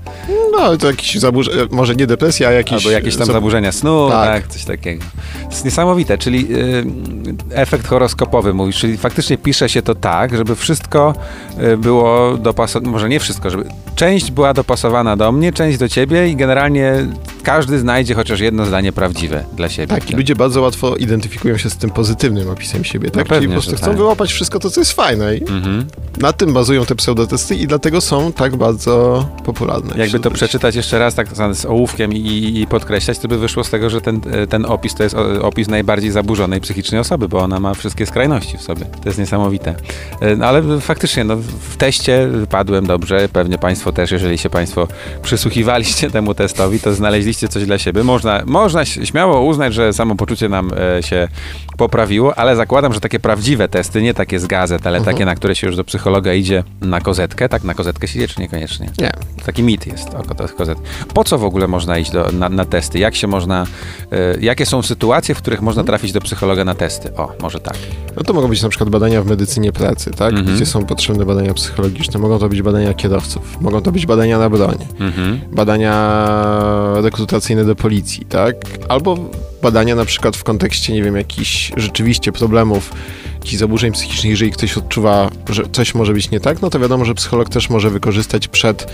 No, 0.51 0.77
to 0.77 0.87
jakieś 0.87 1.15
zaburzenia, 1.15 1.57
może 1.71 1.95
nie 1.95 2.07
depresja, 2.07 2.47
a 2.47 2.51
jakieś... 2.51 2.73
Albo 2.73 2.91
jakieś 2.91 3.15
tam 3.15 3.27
zab- 3.27 3.31
zaburzenia 3.31 3.71
snu, 3.71 4.07
tak. 4.09 4.43
Tak. 4.43 4.51
coś 4.51 4.65
takiego. 4.65 5.03
To 5.43 5.49
jest 5.51 5.65
niesamowite, 5.65 6.17
czyli 6.17 6.47
y, 6.55 6.85
efekt 7.51 7.87
horoskopowy 7.87 8.53
mówisz, 8.53 8.77
czyli 8.77 8.97
faktycznie 8.97 9.37
pisze 9.37 9.69
się 9.69 9.81
to 9.81 9.95
tak, 9.95 10.37
żeby 10.37 10.55
wszystko 10.55 11.13
było 11.77 12.37
dopasowane, 12.37 12.91
może 12.91 13.09
nie 13.09 13.19
wszystko, 13.19 13.26
żeby 13.49 13.65
część 13.95 14.31
była 14.31 14.53
dopasowana 14.53 15.15
do 15.15 15.31
mnie, 15.31 15.53
część 15.53 15.77
do 15.77 15.89
ciebie 15.89 16.29
i 16.29 16.35
generalnie 16.35 16.93
każdy 17.47 17.79
znajdzie 17.79 18.15
chociaż 18.15 18.39
jedno 18.39 18.65
zdanie 18.65 18.91
prawdziwe 18.91 19.43
dla 19.55 19.69
siebie. 19.69 19.87
Tak, 19.87 20.11
i 20.11 20.15
ludzie 20.15 20.35
bardzo 20.35 20.61
łatwo 20.61 20.95
identyfikują 20.95 21.57
się 21.57 21.69
z 21.69 21.77
tym 21.77 21.89
pozytywnym 21.89 22.49
opisem 22.49 22.83
siebie, 22.83 23.09
tak? 23.09 23.15
No 23.17 23.23
pewnie, 23.23 23.37
Czyli 23.37 23.47
po 23.47 23.53
prostu 23.53 23.75
chcą 23.75 23.85
tak. 23.85 23.97
wyłapać 23.97 24.31
wszystko 24.31 24.59
to, 24.59 24.69
co 24.69 24.81
jest 24.81 24.93
fajne 24.93 25.35
i 25.37 25.41
Mhm. 25.49 25.85
na 26.17 26.33
tym 26.33 26.53
bazują 26.53 26.85
te 26.85 26.95
pseudotesty 26.95 27.55
i 27.55 27.67
dlatego 27.67 28.01
są 28.01 28.31
tak 28.33 28.55
bardzo 28.55 29.25
popularne. 29.45 29.93
Jakby 29.97 30.19
to 30.19 30.31
przeczytać 30.31 30.75
jeszcze 30.75 30.99
raz 30.99 31.15
tak 31.15 31.27
z 31.51 31.65
ołówkiem 31.65 32.13
i, 32.13 32.59
i 32.61 32.67
podkreślać, 32.67 33.19
to 33.19 33.27
by 33.27 33.37
wyszło 33.37 33.63
z 33.63 33.69
tego, 33.69 33.89
że 33.89 34.01
ten, 34.01 34.21
ten 34.49 34.65
opis 34.65 34.95
to 34.95 35.03
jest 35.03 35.15
opis 35.41 35.67
najbardziej 35.67 36.11
zaburzonej 36.11 36.61
psychicznie 36.61 36.99
osoby, 36.99 37.27
bo 37.29 37.39
ona 37.39 37.59
ma 37.59 37.73
wszystkie 37.73 38.05
skrajności 38.05 38.57
w 38.57 38.61
sobie. 38.61 38.85
To 38.85 39.09
jest 39.09 39.19
niesamowite. 39.19 39.75
E, 40.21 40.35
No, 40.35 40.45
ale 40.45 40.79
faktycznie, 40.81 41.23
no, 41.23 41.35
w 41.69 41.77
teście 41.77 42.29
padłem 42.49 42.85
dobrze, 42.87 43.29
pewnie 43.33 43.57
Państwo 43.57 43.91
też, 43.91 44.11
jeżeli 44.11 44.37
się 44.37 44.49
Państwo 44.49 44.87
przysłuchiwaliście 45.23 46.09
temu 46.11 46.33
testowi, 46.33 46.79
to 46.79 46.93
znaleźliście 46.93 47.36
coś 47.47 47.65
dla 47.65 47.77
siebie. 47.77 48.03
Można, 48.03 48.41
można 48.45 48.85
śmiało 48.85 49.41
uznać, 49.41 49.73
że 49.73 49.93
samopoczucie 49.93 50.49
nam 50.49 50.71
e, 50.97 51.03
się 51.03 51.27
poprawiło, 51.77 52.35
ale 52.39 52.55
zakładam, 52.55 52.93
że 52.93 52.99
takie 52.99 53.19
prawdziwe 53.19 53.67
testy, 53.69 54.01
nie 54.01 54.13
takie 54.13 54.39
z 54.39 54.47
gazet, 54.47 54.87
ale 54.87 55.01
takie, 55.01 55.25
na 55.25 55.35
które 55.35 55.55
się 55.55 55.67
już 55.67 55.75
do 55.75 55.83
psychologa 55.83 56.33
idzie 56.33 56.63
na 56.81 57.01
kozetkę, 57.01 57.49
tak 57.49 57.63
na 57.63 57.73
kozetkę 57.73 58.07
się 58.07 58.19
idzie, 58.19 58.27
czy 58.27 58.41
niekoniecznie? 58.41 58.89
Nie. 58.99 59.11
Taki 59.45 59.63
mit 59.63 59.87
jest 59.87 60.09
o 60.09 60.23
ko- 60.23 60.47
kozet. 60.57 60.77
Po 61.13 61.23
co 61.23 61.37
w 61.37 61.43
ogóle 61.43 61.67
można 61.67 61.97
iść 61.97 62.11
do, 62.11 62.29
na, 62.33 62.49
na 62.49 62.65
testy? 62.65 62.99
Jak 62.99 63.15
się 63.15 63.27
można, 63.27 63.65
e, 64.11 64.39
jakie 64.41 64.65
są 64.65 64.81
sytuacje, 64.81 65.35
w 65.35 65.37
których 65.37 65.61
można 65.61 65.83
trafić 65.83 66.11
do 66.11 66.21
psychologa 66.21 66.65
na 66.65 66.75
testy? 66.75 67.15
O, 67.15 67.31
może 67.41 67.59
tak. 67.59 67.77
No 68.15 68.23
to 68.23 68.33
mogą 68.33 68.47
być 68.47 68.63
na 68.63 68.69
przykład 68.69 68.89
badania 68.89 69.21
w 69.21 69.27
medycynie 69.27 69.71
pracy, 69.71 70.11
tak? 70.11 70.33
Mhm. 70.33 70.55
Gdzie 70.55 70.65
są 70.65 70.85
potrzebne 70.85 71.25
badania 71.25 71.53
psychologiczne. 71.53 72.19
Mogą 72.19 72.39
to 72.39 72.49
być 72.49 72.61
badania 72.61 72.93
kierowców, 72.93 73.61
mogą 73.61 73.81
to 73.81 73.91
być 73.91 74.05
badania 74.05 74.37
na 74.39 74.49
broń, 74.49 74.77
Mhm. 74.99 75.39
badania 75.51 75.93
rekrutacyjne 77.17 77.65
do 77.65 77.75
policji, 77.75 78.25
tak? 78.25 78.55
Albo 78.89 79.17
badania 79.61 79.95
na 79.95 80.05
przykład 80.05 80.37
w 80.37 80.43
kontekście, 80.43 80.93
nie 80.93 81.03
wiem, 81.03 81.15
jakichś 81.15 81.71
rzeczywiście 81.77 82.31
problemów, 82.31 82.93
jakichś 83.33 83.55
zaburzeń 83.55 83.91
psychicznych, 83.91 84.29
jeżeli 84.29 84.51
ktoś 84.51 84.77
odczuwa, 84.77 85.29
że 85.49 85.63
coś 85.71 85.95
może 85.95 86.13
być 86.13 86.31
nie 86.31 86.39
tak, 86.39 86.61
no 86.61 86.69
to 86.69 86.79
wiadomo, 86.79 87.05
że 87.05 87.13
psycholog 87.13 87.49
też 87.49 87.69
może 87.69 87.89
wykorzystać 87.89 88.47
przed 88.47 88.91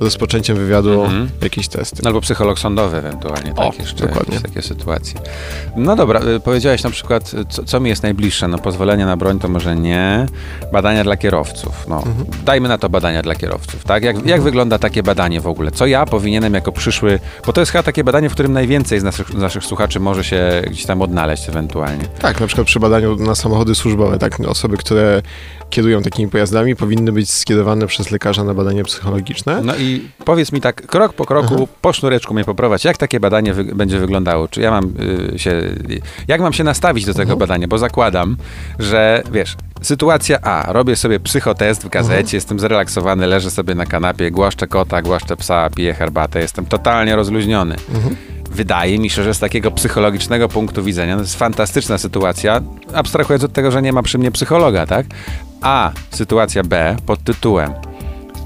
rozpoczęciem 0.00 0.56
wywiadu 0.56 1.02
Mhm. 1.04 1.28
jakieś 1.42 1.68
testy. 1.68 2.02
Albo 2.06 2.20
psycholog 2.20 2.58
sądowy 2.58 2.96
ewentualnie, 2.96 3.54
tak? 3.54 3.58
O, 3.66 3.72
jeszcze 3.78 4.06
dokładnie. 4.06 4.40
takie 4.40 4.62
sytuacje. 4.62 5.20
No 5.76 5.96
dobra, 5.96 6.20
y, 6.36 6.40
powiedziałeś 6.40 6.82
na 6.82 6.90
przykład, 6.90 7.34
y, 7.34 7.44
co, 7.48 7.64
co 7.64 7.80
mi 7.80 7.90
jest 7.90 8.02
najbliższe? 8.02 8.48
No 8.48 8.58
pozwolenie 8.58 9.06
na 9.06 9.16
broń 9.16 9.38
to 9.38 9.48
może 9.48 9.76
nie. 9.76 10.26
Badania 10.72 11.04
dla 11.04 11.16
kierowców. 11.16 11.84
No, 11.88 11.96
Mhm. 11.96 12.14
dajmy 12.44 12.68
na 12.68 12.78
to 12.78 12.88
badania 12.88 13.22
dla 13.22 13.34
kierowców, 13.34 13.84
tak? 13.84 14.04
Jak, 14.04 14.26
jak 14.26 14.42
wygląda 14.42 14.78
takie 14.78 15.02
badanie 15.02 15.40
w 15.40 15.46
ogóle? 15.46 15.70
Co 15.70 15.86
ja 15.86 16.06
powinienem 16.06 16.54
jako 16.54 16.72
przyszły, 16.72 17.18
bo 17.46 17.52
to 17.52 17.60
jest 17.60 17.72
chyba 17.72 17.82
takie 17.82 18.04
badanie, 18.04 18.28
w 18.30 18.32
którym 18.32 18.52
najwięcej 18.52 19.00
z 19.00 19.02
naszych, 19.02 19.30
z 19.30 19.34
naszych 19.34 19.64
słuchaczy 19.64 20.00
może 20.00 20.24
się 20.24 20.62
gdzieś 20.70 20.86
tam 20.86 21.02
odnaleźć 21.02 21.48
ewentualnie. 21.48 22.04
Tak, 22.18 22.40
na 22.40 22.46
przykład 22.46 22.66
przy 22.66 22.80
badaniu 22.80 23.16
na 23.16 23.34
samochody 23.34 23.74
służbowe, 23.74 24.18
tak, 24.18 24.40
osoby, 24.40 24.76
które 24.76 25.22
kierują 25.70 26.02
takimi 26.02 26.30
pojazdami 26.30 26.76
powinny 26.76 27.12
być 27.12 27.30
skierowane 27.30 27.86
przez 27.86 28.10
lekarza 28.10 28.44
na 28.44 28.54
badanie 28.54 28.84
psychologiczne. 28.84 29.60
No 29.62 29.76
i 29.76 30.08
powiedz 30.24 30.52
mi 30.52 30.60
tak, 30.60 30.86
krok 30.86 31.12
po 31.12 31.24
kroku, 31.24 31.68
po 31.82 31.92
sznureczku 31.92 32.34
mnie 32.34 32.44
poprowadź, 32.44 32.84
jak 32.84 32.96
takie 32.96 33.20
badanie 33.20 33.54
wy 33.54 33.64
będzie 33.64 33.98
wyglądało? 33.98 34.48
Czy 34.48 34.60
ja 34.60 34.70
mam 34.70 34.92
y, 35.34 35.38
się, 35.38 35.62
jak 36.28 36.40
mam 36.40 36.52
się 36.52 36.64
nastawić 36.64 37.04
do 37.04 37.14
tego 37.14 37.36
badania? 37.36 37.68
Bo 37.68 37.78
zakładam, 37.78 38.36
że 38.78 39.22
wiesz, 39.32 39.56
sytuacja 39.82 40.40
A, 40.42 40.72
robię 40.72 40.96
sobie 40.96 41.20
psychotest 41.20 41.84
w 41.84 41.88
gazecie, 41.88 42.36
jestem 42.36 42.60
zrelaksowany, 42.60 43.26
leżę 43.26 43.50
sobie 43.50 43.74
na 43.74 43.86
kanapie, 43.86 44.30
głaszczę 44.30 44.66
kota, 44.66 45.02
głaszczę 45.02 45.36
psa, 45.36 45.70
piję 45.76 45.94
herbatę, 45.94 46.40
jestem 46.40 46.66
totalnie 46.66 47.16
rozluźniony. 47.16 47.76
Wydaje 48.56 48.98
mi 48.98 49.10
się, 49.10 49.22
że 49.22 49.34
z 49.34 49.38
takiego 49.38 49.70
psychologicznego 49.70 50.48
punktu 50.48 50.82
widzenia 50.82 51.14
to 51.14 51.20
jest 51.20 51.38
fantastyczna 51.38 51.98
sytuacja, 51.98 52.60
abstrahując 52.94 53.44
od 53.44 53.52
tego, 53.52 53.70
że 53.70 53.82
nie 53.82 53.92
ma 53.92 54.02
przy 54.02 54.18
mnie 54.18 54.30
psychologa, 54.30 54.86
tak? 54.86 55.06
A 55.60 55.92
sytuacja 56.10 56.62
B 56.62 56.96
pod 57.06 57.22
tytułem 57.24 57.72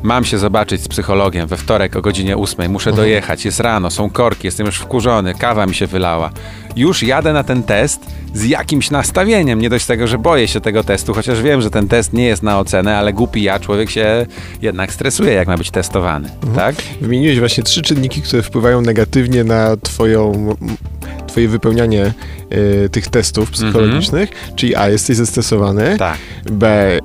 Mam 0.02 0.24
się 0.24 0.38
zobaczyć 0.38 0.82
z 0.82 0.88
psychologiem 0.88 1.46
we 1.46 1.56
wtorek 1.56 1.96
o 1.96 2.02
godzinie 2.02 2.36
8. 2.36 2.72
Muszę 2.72 2.92
dojechać, 2.92 3.44
jest 3.44 3.60
rano, 3.60 3.90
są 3.90 4.10
korki, 4.10 4.46
jestem 4.46 4.66
już 4.66 4.76
wkurzony, 4.76 5.34
kawa 5.34 5.66
mi 5.66 5.74
się 5.74 5.86
wylała. 5.86 6.30
Już 6.76 7.02
jadę 7.02 7.32
na 7.32 7.44
ten 7.44 7.62
test 7.62 8.00
z 8.34 8.44
jakimś 8.44 8.90
nastawieniem. 8.90 9.60
Nie 9.60 9.70
dość 9.70 9.86
tego, 9.86 10.06
że 10.06 10.18
boję 10.18 10.48
się 10.48 10.60
tego 10.60 10.84
testu, 10.84 11.14
chociaż 11.14 11.42
wiem, 11.42 11.62
że 11.62 11.70
ten 11.70 11.88
test 11.88 12.12
nie 12.12 12.24
jest 12.24 12.42
na 12.42 12.58
ocenę, 12.58 12.96
ale 12.96 13.12
głupi 13.12 13.42
ja, 13.42 13.60
człowiek 13.60 13.90
się 13.90 14.26
jednak 14.62 14.92
stresuje, 14.92 15.32
jak 15.32 15.48
ma 15.48 15.56
być 15.56 15.70
testowany. 15.70 16.30
Tak? 16.54 16.74
Wymieniłeś 17.00 17.38
właśnie 17.38 17.64
trzy 17.64 17.82
czynniki, 17.82 18.22
które 18.22 18.42
wpływają 18.42 18.80
negatywnie 18.80 19.44
na 19.44 19.76
twoją, 19.76 20.56
twoje 21.30 21.48
wypełnianie 21.48 22.12
e, 22.84 22.88
tych 22.88 23.08
testów 23.08 23.50
psychologicznych, 23.50 24.30
czyli 24.56 24.76
A, 24.76 24.88
jesteś 24.88 25.16
zestresowany, 25.16 25.96
Tak. 25.98 26.18
B, 26.52 26.68
e, 26.68 27.00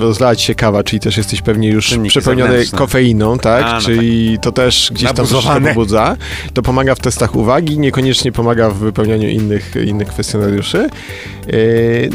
rozlała 0.00 0.36
ci 0.36 0.44
się 0.46 0.54
kawa, 0.54 0.82
czyli 0.84 1.00
też 1.00 1.16
jesteś 1.16 1.42
pewnie 1.42 1.68
już 1.68 1.86
Czynniki 1.86 2.08
przepełniony 2.08 2.50
zewnętrzne. 2.50 2.78
kofeiną, 2.78 3.38
tak? 3.38 3.64
A, 3.64 3.74
no 3.74 3.80
czyli 3.80 4.38
to 4.42 4.52
też 4.52 4.90
gdzieś 4.94 5.12
tam 5.12 5.26
troszeczkę 5.26 5.60
pobudza. 5.60 6.16
To 6.54 6.62
pomaga 6.62 6.94
w 6.94 7.00
testach 7.00 7.36
uwagi, 7.36 7.78
niekoniecznie 7.78 8.32
pomaga 8.32 8.70
w 8.70 8.76
wypełnianiu 8.76 9.28
innych, 9.28 9.72
innych 9.86 10.08
kwestionariuszy. 10.08 10.78
E, 10.78 10.88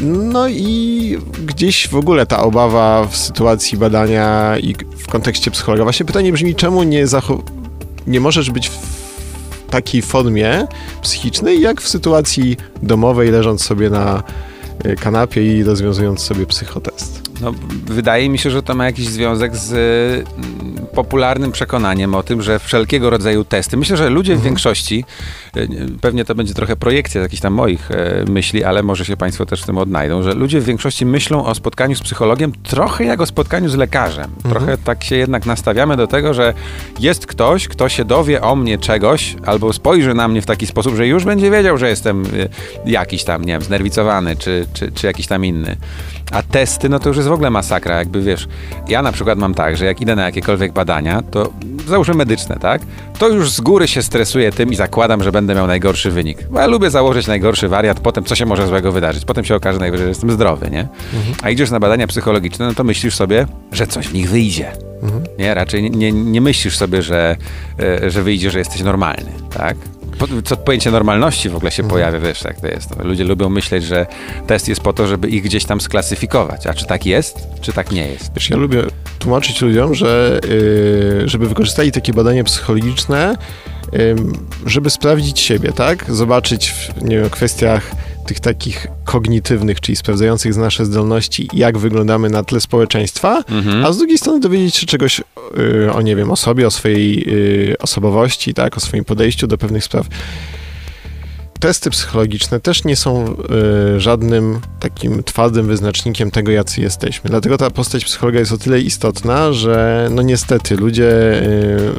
No 0.02 0.48
i 0.48 1.18
gdzieś 1.46 1.88
w 1.88 1.94
ogóle 1.96 2.26
ta 2.26 2.42
obawa 2.42 3.06
w 3.10 3.16
sytuacji 3.16 3.78
badania 3.78 4.56
i 4.58 4.74
w 4.98 5.06
kontekście 5.08 5.50
psychologa. 5.50 5.82
Właśnie 5.82 6.06
pytanie 6.06 6.32
brzmi, 6.32 6.54
czemu 6.54 6.82
nie, 6.82 7.04
nie 8.06 8.20
możesz 8.20 8.50
być 8.50 8.68
w 8.68 8.99
takiej 9.70 10.02
formie 10.02 10.66
psychicznej, 11.02 11.60
jak 11.60 11.80
w 11.80 11.88
sytuacji 11.88 12.56
domowej, 12.82 13.30
leżąc 13.30 13.64
sobie 13.64 13.90
na 13.90 14.22
e, 14.84 14.96
kanapie 14.96 15.58
i 15.58 15.62
rozwiązując 15.62 16.20
sobie 16.20 16.46
psychotest. 16.46 17.30
No, 17.40 17.54
wydaje 17.86 18.28
mi 18.28 18.38
się, 18.38 18.50
że 18.50 18.62
to 18.62 18.74
ma 18.74 18.84
jakiś 18.84 19.08
związek 19.08 19.56
z 19.56 19.70
popularnym 21.04 21.52
przekonaniem 21.52 22.14
o 22.14 22.22
tym, 22.22 22.42
że 22.42 22.58
wszelkiego 22.58 23.10
rodzaju 23.10 23.44
testy. 23.44 23.76
Myślę, 23.76 23.96
że 23.96 24.10
ludzie 24.10 24.36
w 24.36 24.42
większości, 24.42 25.04
e, 25.56 25.68
nie, 25.68 25.86
pewnie 26.00 26.24
to 26.24 26.34
będzie 26.34 26.54
trochę 26.54 26.76
projekcja 26.76 27.20
jakichś 27.20 27.42
tam 27.42 27.52
moich 27.52 27.90
e, 27.90 28.24
myśli, 28.28 28.64
ale 28.64 28.82
może 28.82 29.04
się 29.04 29.16
Państwo 29.16 29.46
też 29.46 29.62
w 29.62 29.66
tym 29.66 29.78
odnajdą, 29.78 30.22
że 30.22 30.34
ludzie 30.34 30.60
w 30.60 30.64
większości 30.64 31.06
myślą 31.06 31.44
o 31.46 31.54
spotkaniu 31.54 31.96
z 31.96 32.00
psychologiem 32.00 32.52
trochę 32.62 33.04
jak 33.04 33.20
o 33.20 33.26
spotkaniu 33.26 33.68
z 33.68 33.74
lekarzem. 33.74 34.30
Trochę 34.48 34.78
tak 34.78 35.04
się 35.04 35.16
jednak 35.16 35.46
nastawiamy 35.46 35.96
do 35.96 36.06
tego, 36.06 36.34
że 36.34 36.54
jest 37.00 37.26
ktoś, 37.26 37.68
kto 37.68 37.88
się 37.88 38.04
dowie 38.04 38.42
o 38.42 38.56
mnie 38.56 38.78
czegoś, 38.78 39.36
albo 39.46 39.72
spojrzy 39.72 40.14
na 40.14 40.28
mnie 40.28 40.42
w 40.42 40.46
taki 40.46 40.66
sposób, 40.66 40.94
że 40.94 41.06
już 41.06 41.24
będzie 41.24 41.50
wiedział, 41.50 41.78
że 41.78 41.88
jestem 41.88 42.22
e, 42.22 42.28
jakiś 42.90 43.24
tam, 43.24 43.44
nie 43.44 43.52
wiem, 43.52 43.62
znerwicowany, 43.62 44.36
czy, 44.36 44.66
czy, 44.72 44.92
czy 44.92 45.06
jakiś 45.06 45.26
tam 45.26 45.44
inny. 45.44 45.76
A 46.30 46.42
testy, 46.42 46.88
no 46.88 46.98
to 46.98 47.08
już 47.08 47.16
jest 47.16 47.28
w 47.28 47.32
ogóle 47.32 47.50
masakra, 47.50 47.98
jakby 47.98 48.22
wiesz, 48.22 48.48
ja 48.88 49.02
na 49.02 49.12
przykład 49.12 49.38
mam 49.38 49.54
tak, 49.54 49.76
że 49.76 49.84
jak 49.84 50.00
idę 50.00 50.16
na 50.16 50.24
jakiekolwiek 50.24 50.72
badania, 50.90 51.22
to 51.30 51.52
załóżmy 51.86 52.14
medyczne, 52.14 52.56
tak? 52.56 52.82
To 53.18 53.28
już 53.28 53.50
z 53.50 53.60
góry 53.60 53.88
się 53.88 54.02
stresuję 54.02 54.52
tym 54.52 54.72
i 54.72 54.76
zakładam, 54.76 55.22
że 55.22 55.32
będę 55.32 55.54
miał 55.54 55.66
najgorszy 55.66 56.10
wynik. 56.10 56.48
Bo 56.50 56.60
ja 56.60 56.66
lubię 56.66 56.90
założyć 56.90 57.26
najgorszy 57.26 57.68
wariant, 57.68 58.00
potem 58.00 58.24
co 58.24 58.34
się 58.34 58.46
może 58.46 58.66
złego 58.66 58.92
wydarzyć. 58.92 59.24
Potem 59.24 59.44
się 59.44 59.54
okaże 59.54 59.78
najwyżej, 59.78 60.04
że 60.04 60.08
jestem 60.08 60.30
zdrowy, 60.30 60.70
nie? 60.70 60.88
A 61.42 61.50
idziesz 61.50 61.70
na 61.70 61.80
badania 61.80 62.06
psychologiczne, 62.06 62.66
no 62.66 62.74
to 62.74 62.84
myślisz 62.84 63.16
sobie, 63.16 63.46
że 63.72 63.86
coś 63.86 64.08
w 64.08 64.14
nich 64.14 64.30
wyjdzie. 64.30 64.72
Nie, 65.38 65.54
raczej 65.54 65.82
nie, 65.82 65.90
nie, 65.90 66.12
nie 66.12 66.40
myślisz 66.40 66.76
sobie, 66.76 67.02
że, 67.02 67.36
e, 67.80 68.10
że 68.10 68.22
wyjdzie, 68.22 68.50
że 68.50 68.58
jesteś 68.58 68.82
normalny, 68.82 69.32
tak? 69.56 69.76
Co 70.44 70.56
pojęcie 70.56 70.90
normalności 70.90 71.48
w 71.48 71.56
ogóle 71.56 71.70
się 71.70 71.88
pojawia, 71.88 72.20
wiesz, 72.20 72.44
jak 72.44 72.60
to 72.60 72.66
jest. 72.66 73.04
Ludzie 73.04 73.24
lubią 73.24 73.48
myśleć, 73.48 73.84
że 73.84 74.06
test 74.46 74.68
jest 74.68 74.80
po 74.80 74.92
to, 74.92 75.06
żeby 75.06 75.28
ich 75.28 75.42
gdzieś 75.42 75.64
tam 75.64 75.80
sklasyfikować. 75.80 76.66
A 76.66 76.74
czy 76.74 76.86
tak 76.86 77.06
jest, 77.06 77.38
czy 77.60 77.72
tak 77.72 77.90
nie 77.90 78.08
jest? 78.08 78.34
Wiesz, 78.34 78.50
ja 78.50 78.56
lubię 78.56 78.82
tłumaczyć 79.18 79.60
ludziom, 79.60 79.94
że 79.94 80.40
yy, 80.48 81.28
żeby 81.28 81.48
wykorzystali 81.48 81.92
takie 81.92 82.12
badania 82.12 82.44
psychologiczne, 82.44 83.36
ym, 83.94 84.46
żeby 84.66 84.90
sprawdzić 84.90 85.40
siebie, 85.40 85.72
tak? 85.72 86.04
Zobaczyć 86.08 86.70
w 86.70 87.02
nie 87.02 87.18
wiem, 87.18 87.30
kwestiach 87.30 87.90
tych 88.30 88.40
takich 88.40 88.86
kognitywnych, 89.04 89.80
czyli 89.80 89.96
sprawdzających 89.96 90.54
z 90.54 90.56
nasze 90.56 90.84
zdolności, 90.86 91.48
jak 91.52 91.78
wyglądamy 91.78 92.30
na 92.30 92.44
tle 92.44 92.60
społeczeństwa, 92.60 93.42
Mhm. 93.48 93.84
a 93.84 93.92
z 93.92 93.98
drugiej 93.98 94.18
strony 94.18 94.40
dowiedzieć 94.40 94.76
się 94.76 94.86
czegoś 94.86 95.20
yy, 95.56 95.92
o, 95.92 96.02
nie 96.02 96.16
wiem, 96.16 96.30
o 96.30 96.36
sobie, 96.36 96.66
o 96.66 96.70
swojej 96.70 97.30
yy, 97.30 97.76
osobowości, 97.78 98.54
tak? 98.54 98.76
O 98.76 98.80
swoim 98.80 99.04
podejściu 99.04 99.46
do 99.46 99.58
pewnych 99.58 99.84
spraw. 99.84 100.06
Testy 101.60 101.90
psychologiczne 101.90 102.60
też 102.60 102.84
nie 102.84 102.96
są 102.96 103.36
y, 103.96 104.00
żadnym 104.00 104.60
takim 104.80 105.22
twardym 105.22 105.66
wyznacznikiem 105.66 106.30
tego, 106.30 106.52
jacy 106.52 106.80
jesteśmy. 106.80 107.30
Dlatego 107.30 107.58
ta 107.58 107.70
postać 107.70 108.04
psychologa 108.04 108.38
jest 108.38 108.52
o 108.52 108.58
tyle 108.58 108.80
istotna, 108.80 109.52
że 109.52 110.08
no 110.10 110.22
niestety 110.22 110.76
ludzie, 110.76 111.10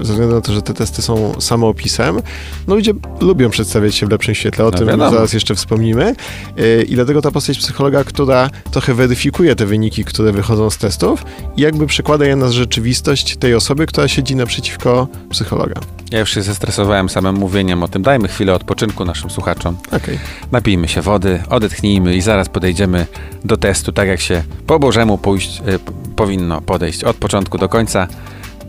y, 0.01 0.05
ze 0.05 0.13
względu 0.13 0.35
na 0.35 0.41
to, 0.41 0.53
że 0.53 0.61
te 0.61 0.73
testy 0.73 1.01
są 1.01 1.33
samoopisem, 1.41 2.21
no 2.67 2.75
ludzie 2.75 2.93
lubią 3.21 3.49
przedstawiać 3.49 3.95
się 3.95 4.05
w 4.07 4.11
lepszym 4.11 4.35
świetle, 4.35 4.65
o 4.65 4.71
No 4.71 4.77
tym 4.77 4.87
wiadomo. 4.87 5.11
zaraz 5.11 5.33
jeszcze 5.33 5.55
wspomnimy. 5.55 6.15
Y, 6.59 6.85
I 6.89 6.95
dlatego 6.95 7.21
ta 7.21 7.31
postać 7.31 7.57
psychologa, 7.57 8.03
która 8.03 8.49
trochę 8.71 8.93
weryfikuje 8.93 9.55
te 9.55 9.65
wyniki, 9.65 10.05
które 10.05 10.31
wychodzą 10.31 10.69
z 10.69 10.77
testów 10.77 11.25
i 11.57 11.61
jakby 11.61 11.87
przekłada 11.87 12.25
je 12.25 12.35
na 12.35 12.51
rzeczywistość 12.51 13.37
tej 13.37 13.55
osoby, 13.55 13.85
która 13.85 14.07
siedzi 14.07 14.35
naprzeciwko 14.35 15.07
psychologa. 15.29 15.81
Ja 16.11 16.19
już 16.19 16.33
się 16.33 16.41
zestresowałem 16.41 17.09
samym 17.09 17.35
mówieniem 17.35 17.83
o 17.83 17.87
tym. 17.87 18.01
Dajmy 18.01 18.27
chwilę 18.27 18.53
odpoczynku 18.53 19.05
naszym 19.05 19.29
słuchaczom. 19.29 19.77
Okej. 19.91 20.19
Napijmy 20.51 20.87
się 20.87 21.01
wody, 21.01 21.43
odetchnijmy 21.49 22.15
i 22.15 22.21
zaraz 22.21 22.49
podejdziemy 22.49 23.05
do 23.45 23.57
testu, 23.57 23.91
tak 23.91 24.07
jak 24.07 24.19
się 24.19 24.43
po 24.67 24.79
Bożemu 24.79 25.17
pójść, 25.17 25.61
y, 25.67 25.79
powinno 26.15 26.61
podejść 26.61 27.03
od 27.03 27.15
początku 27.15 27.57
do 27.57 27.69
końca. 27.69 28.07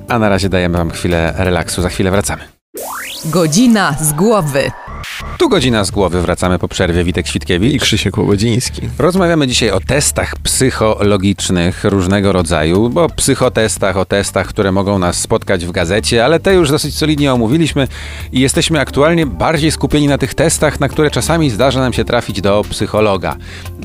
A 0.09 0.19
na 0.19 0.29
razie 0.29 0.49
dajemy 0.49 0.79
Wam 0.79 0.91
chwilę 0.91 1.35
relaksu. 1.37 1.83
Za 1.83 1.89
chwilę 1.89 2.11
wracamy. 2.11 2.43
Godzina 3.25 3.97
z 4.01 4.13
głowy. 4.13 4.71
Tu 5.39 5.49
godzina 5.49 5.85
z 5.85 5.91
głowy, 5.91 6.23
wracamy 6.23 6.59
po 6.59 6.69
przerwie. 6.69 7.05
Witek 7.05 7.27
I 7.27 7.29
Świtkiewicz. 7.29 7.83
Krzysiek 7.83 8.19
Łobodziński. 8.19 8.83
Rozmawiamy 8.99 9.47
dzisiaj 9.47 9.71
o 9.71 9.81
testach 9.81 10.35
psychologicznych 10.37 11.85
różnego 11.85 12.33
rodzaju, 12.33 12.91
bo 12.91 13.09
psychotestach, 13.09 13.97
o 13.97 14.05
testach, 14.05 14.47
które 14.47 14.73
mogą 14.73 14.99
nas 14.99 15.21
spotkać 15.21 15.67
w 15.67 15.71
gazecie, 15.71 16.25
ale 16.25 16.41
te 16.41 16.55
już 16.55 16.71
dosyć 16.71 16.97
solidnie 16.97 17.33
omówiliśmy 17.33 17.89
i 18.33 18.41
jesteśmy 18.41 18.81
aktualnie 18.81 19.27
bardziej 19.27 19.71
skupieni 19.71 20.09
na 20.09 20.19
tych 20.19 20.35
testach, 20.35 20.81
na 20.81 20.89
które 20.89 21.11
czasami 21.11 21.51
zdarza 21.51 21.81
nam 21.81 21.93
się 21.93 22.05
trafić 22.05 22.41
do 22.41 22.63
psychologa. 22.71 23.37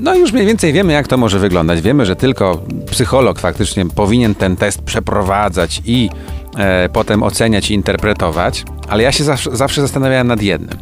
No 0.01 0.15
i 0.15 0.19
już 0.19 0.31
mniej 0.31 0.45
więcej 0.45 0.73
wiemy, 0.73 0.93
jak 0.93 1.07
to 1.07 1.17
może 1.17 1.39
wyglądać. 1.39 1.81
Wiemy, 1.81 2.05
że 2.05 2.15
tylko 2.15 2.61
psycholog 2.91 3.39
faktycznie 3.39 3.85
powinien 3.85 4.35
ten 4.35 4.55
test 4.55 4.81
przeprowadzać 4.81 5.81
i 5.85 6.09
e, 6.57 6.89
potem 6.89 7.23
oceniać 7.23 7.71
i 7.71 7.73
interpretować, 7.73 8.63
ale 8.87 9.03
ja 9.03 9.11
się 9.11 9.23
zawsze, 9.23 9.55
zawsze 9.55 9.81
zastanawiałem 9.81 10.27
nad 10.27 10.41
jednym. 10.41 10.77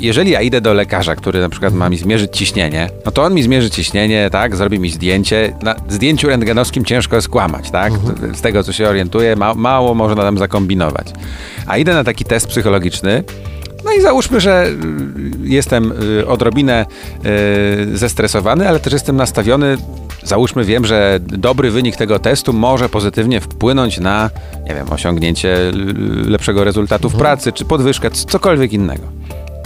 Jeżeli 0.00 0.30
ja 0.30 0.40
idę 0.40 0.60
do 0.60 0.74
lekarza, 0.74 1.16
który 1.16 1.40
na 1.40 1.48
przykład 1.48 1.74
ma 1.74 1.88
mi 1.88 1.96
zmierzyć 1.96 2.36
ciśnienie, 2.36 2.90
no 3.06 3.12
to 3.12 3.22
on 3.22 3.34
mi 3.34 3.42
zmierzy 3.42 3.70
ciśnienie, 3.70 4.28
tak, 4.32 4.56
zrobi 4.56 4.78
mi 4.78 4.90
zdjęcie. 4.90 5.56
Na 5.62 5.74
zdjęciu 5.88 6.28
rentgenowskim 6.28 6.84
ciężko 6.84 7.16
jest 7.16 7.28
kłamać, 7.28 7.70
tak? 7.70 7.92
Z 8.34 8.40
tego, 8.40 8.62
co 8.62 8.72
się 8.72 8.88
orientuję, 8.88 9.36
ma, 9.36 9.54
mało 9.54 9.94
można 9.94 10.22
tam 10.22 10.38
zakombinować. 10.38 11.06
A 11.66 11.76
idę 11.76 11.94
na 11.94 12.04
taki 12.04 12.24
test 12.24 12.48
psychologiczny, 12.48 13.24
no 13.86 13.92
i 13.92 14.00
załóżmy, 14.00 14.40
że 14.40 14.66
y, 14.66 14.74
jestem 15.42 15.92
y, 16.20 16.26
odrobinę 16.26 16.86
y, 17.26 17.98
zestresowany, 17.98 18.68
ale 18.68 18.80
też 18.80 18.92
jestem 18.92 19.16
nastawiony. 19.16 19.76
Załóżmy, 20.24 20.64
wiem, 20.64 20.86
że 20.86 21.18
dobry 21.22 21.70
wynik 21.70 21.96
tego 21.96 22.18
testu 22.18 22.52
może 22.52 22.88
pozytywnie 22.88 23.40
wpłynąć 23.40 23.98
na, 23.98 24.30
nie 24.68 24.74
wiem, 24.74 24.92
osiągnięcie 24.92 25.56
lepszego 26.26 26.64
rezultatu 26.64 27.10
w 27.10 27.16
pracy, 27.16 27.52
czy 27.52 27.64
podwyżkę, 27.64 28.10
cokolwiek 28.10 28.72
innego. 28.72 29.02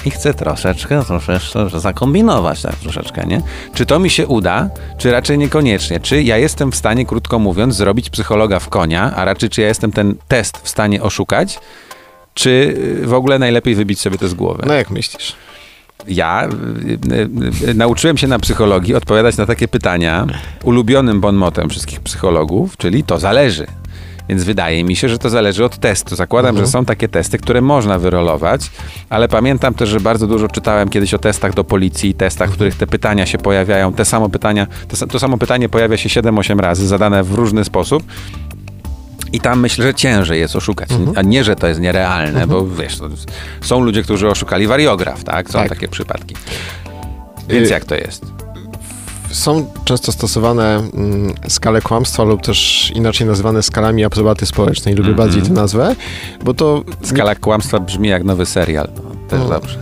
I 0.05 0.11
chcę 0.11 0.35
troszeczkę, 0.35 1.05
troszeczkę 1.05 1.81
zakombinować, 1.81 2.63
tak 2.63 2.77
troszeczkę, 2.77 3.27
nie? 3.27 3.43
Czy 3.75 3.87
to 3.87 3.99
mi 3.99 4.11
się 4.11 4.27
uda, 4.27 4.71
czy 4.99 5.11
raczej 5.11 5.39
niekoniecznie? 5.39 6.01
Czy 6.01 6.23
ja 6.23 6.39
jestem 6.39 6.73
w 6.73 6.77
stanie, 6.77 7.07
krótko 7.07 7.39
mówiąc, 7.39 7.75
zrobić 7.75 8.11
psychologa 8.11 8.59
w 8.59 8.69
konia, 8.69 9.13
a 9.17 9.25
raczej 9.25 9.49
czy 9.49 9.61
ja 9.61 9.69
jestem 9.69 9.93
ten 9.93 10.15
test 10.29 10.59
w 10.63 10.69
stanie 10.69 11.03
oszukać? 11.03 11.59
Czy 12.35 12.51
y, 13.03 13.07
w 13.07 13.15
ogóle 13.15 13.39
najlepiej 13.39 13.75
wybić 13.75 14.01
sobie 14.01 14.19
to 14.19 14.29
z 14.29 14.35
głowy? 14.35 14.63
No 14.67 14.75
jak 14.75 14.91
myślisz? 14.91 15.33
Ja 16.09 16.49
y, 17.63 17.69
y, 17.69 17.75
nauczyłem 17.75 18.17
się 18.17 18.27
na 18.27 18.39
psychologii 18.39 18.95
odpowiadać 18.95 19.37
na 19.37 19.47
takie 19.47 19.69
pytania 19.69 20.27
ulubionym 20.65 21.21
bonmotem 21.21 21.71
wszystkich 21.71 22.01
psychologów, 22.01 22.77
czyli 22.77 23.05
to 23.05 23.19
zależy. 23.19 23.67
Więc 24.31 24.45
wydaje 24.45 24.85
mi 24.85 24.97
się, 24.97 25.09
że 25.09 25.19
to 25.19 25.31
zależy 25.31 25.65
od 25.65 25.79
testu. 25.79 26.17
Zakładam, 26.17 26.57
że 26.57 26.67
są 26.67 26.85
takie 26.85 27.09
testy, 27.09 27.39
które 27.39 27.61
można 27.61 27.99
wyrolować, 27.99 28.71
ale 29.09 29.29
pamiętam 29.29 29.75
też, 29.75 29.89
że 29.89 30.01
bardzo 30.01 30.27
dużo 30.27 30.49
czytałem 30.49 30.89
kiedyś 30.89 31.15
o 31.15 31.19
testach 31.19 31.55
do 31.55 31.65
policji, 31.65 32.15
testach, 32.15 32.51
w 32.51 32.53
których 32.53 32.75
te 32.75 32.87
pytania 32.87 33.27
się 33.27 33.39
pojawiają. 33.39 33.93
Te 33.93 34.05
samo 34.05 34.29
pytania, 34.29 34.67
to, 34.89 35.07
to 35.07 35.19
samo 35.19 35.39
pytanie 35.39 35.69
pojawia 35.69 35.97
się 35.97 36.23
7-8 36.23 36.59
razy, 36.59 36.87
zadane 36.87 37.23
w 37.23 37.35
różny 37.35 37.65
sposób. 37.65 38.03
I 39.33 39.41
tam 39.41 39.61
myślę, 39.61 39.85
że 39.85 39.95
ciężej 39.95 40.41
jest 40.41 40.57
oszukać, 40.57 40.89
a 41.17 41.23
nie, 41.23 41.45
że 41.45 41.57
to 41.57 41.67
jest 41.67 41.81
nierealne, 41.81 42.47
bo 42.47 42.67
wiesz, 42.67 42.99
są 43.61 43.81
ludzie, 43.81 44.03
którzy 44.03 44.29
oszukali 44.29 44.67
wariograf, 44.67 45.25
tak? 45.25 45.51
Są 45.51 45.59
Tak. 45.59 45.69
takie 45.69 45.89
przypadki. 45.89 46.35
Więc 47.49 47.69
Y- 47.69 47.73
jak 47.73 47.85
to 47.85 47.95
jest? 47.95 48.27
Są 49.31 49.67
często 49.85 50.13
stosowane 50.13 50.77
mm, 50.95 51.35
skale 51.49 51.81
kłamstwa 51.83 52.25
lub 52.25 52.43
też 52.43 52.91
inaczej 52.95 53.27
nazywane 53.27 53.63
skalami 53.63 54.05
aprobaty 54.05 54.47
społecznej. 54.47 54.95
Lubię 54.95 55.11
Mhm. 55.11 55.29
bardziej 55.29 55.43
tę 55.43 55.51
nazwę, 55.61 55.97
bo 56.45 56.55
to 56.55 56.83
Skala 57.03 57.35
kłamstwa 57.35 57.81
brzmi 57.81 58.09
jak 58.09 58.25
nowy 58.25 58.47
serial. 58.47 58.89
No, 58.97 59.03
też 59.29 59.41
No. 59.41 59.49
dobrze. 59.49 59.79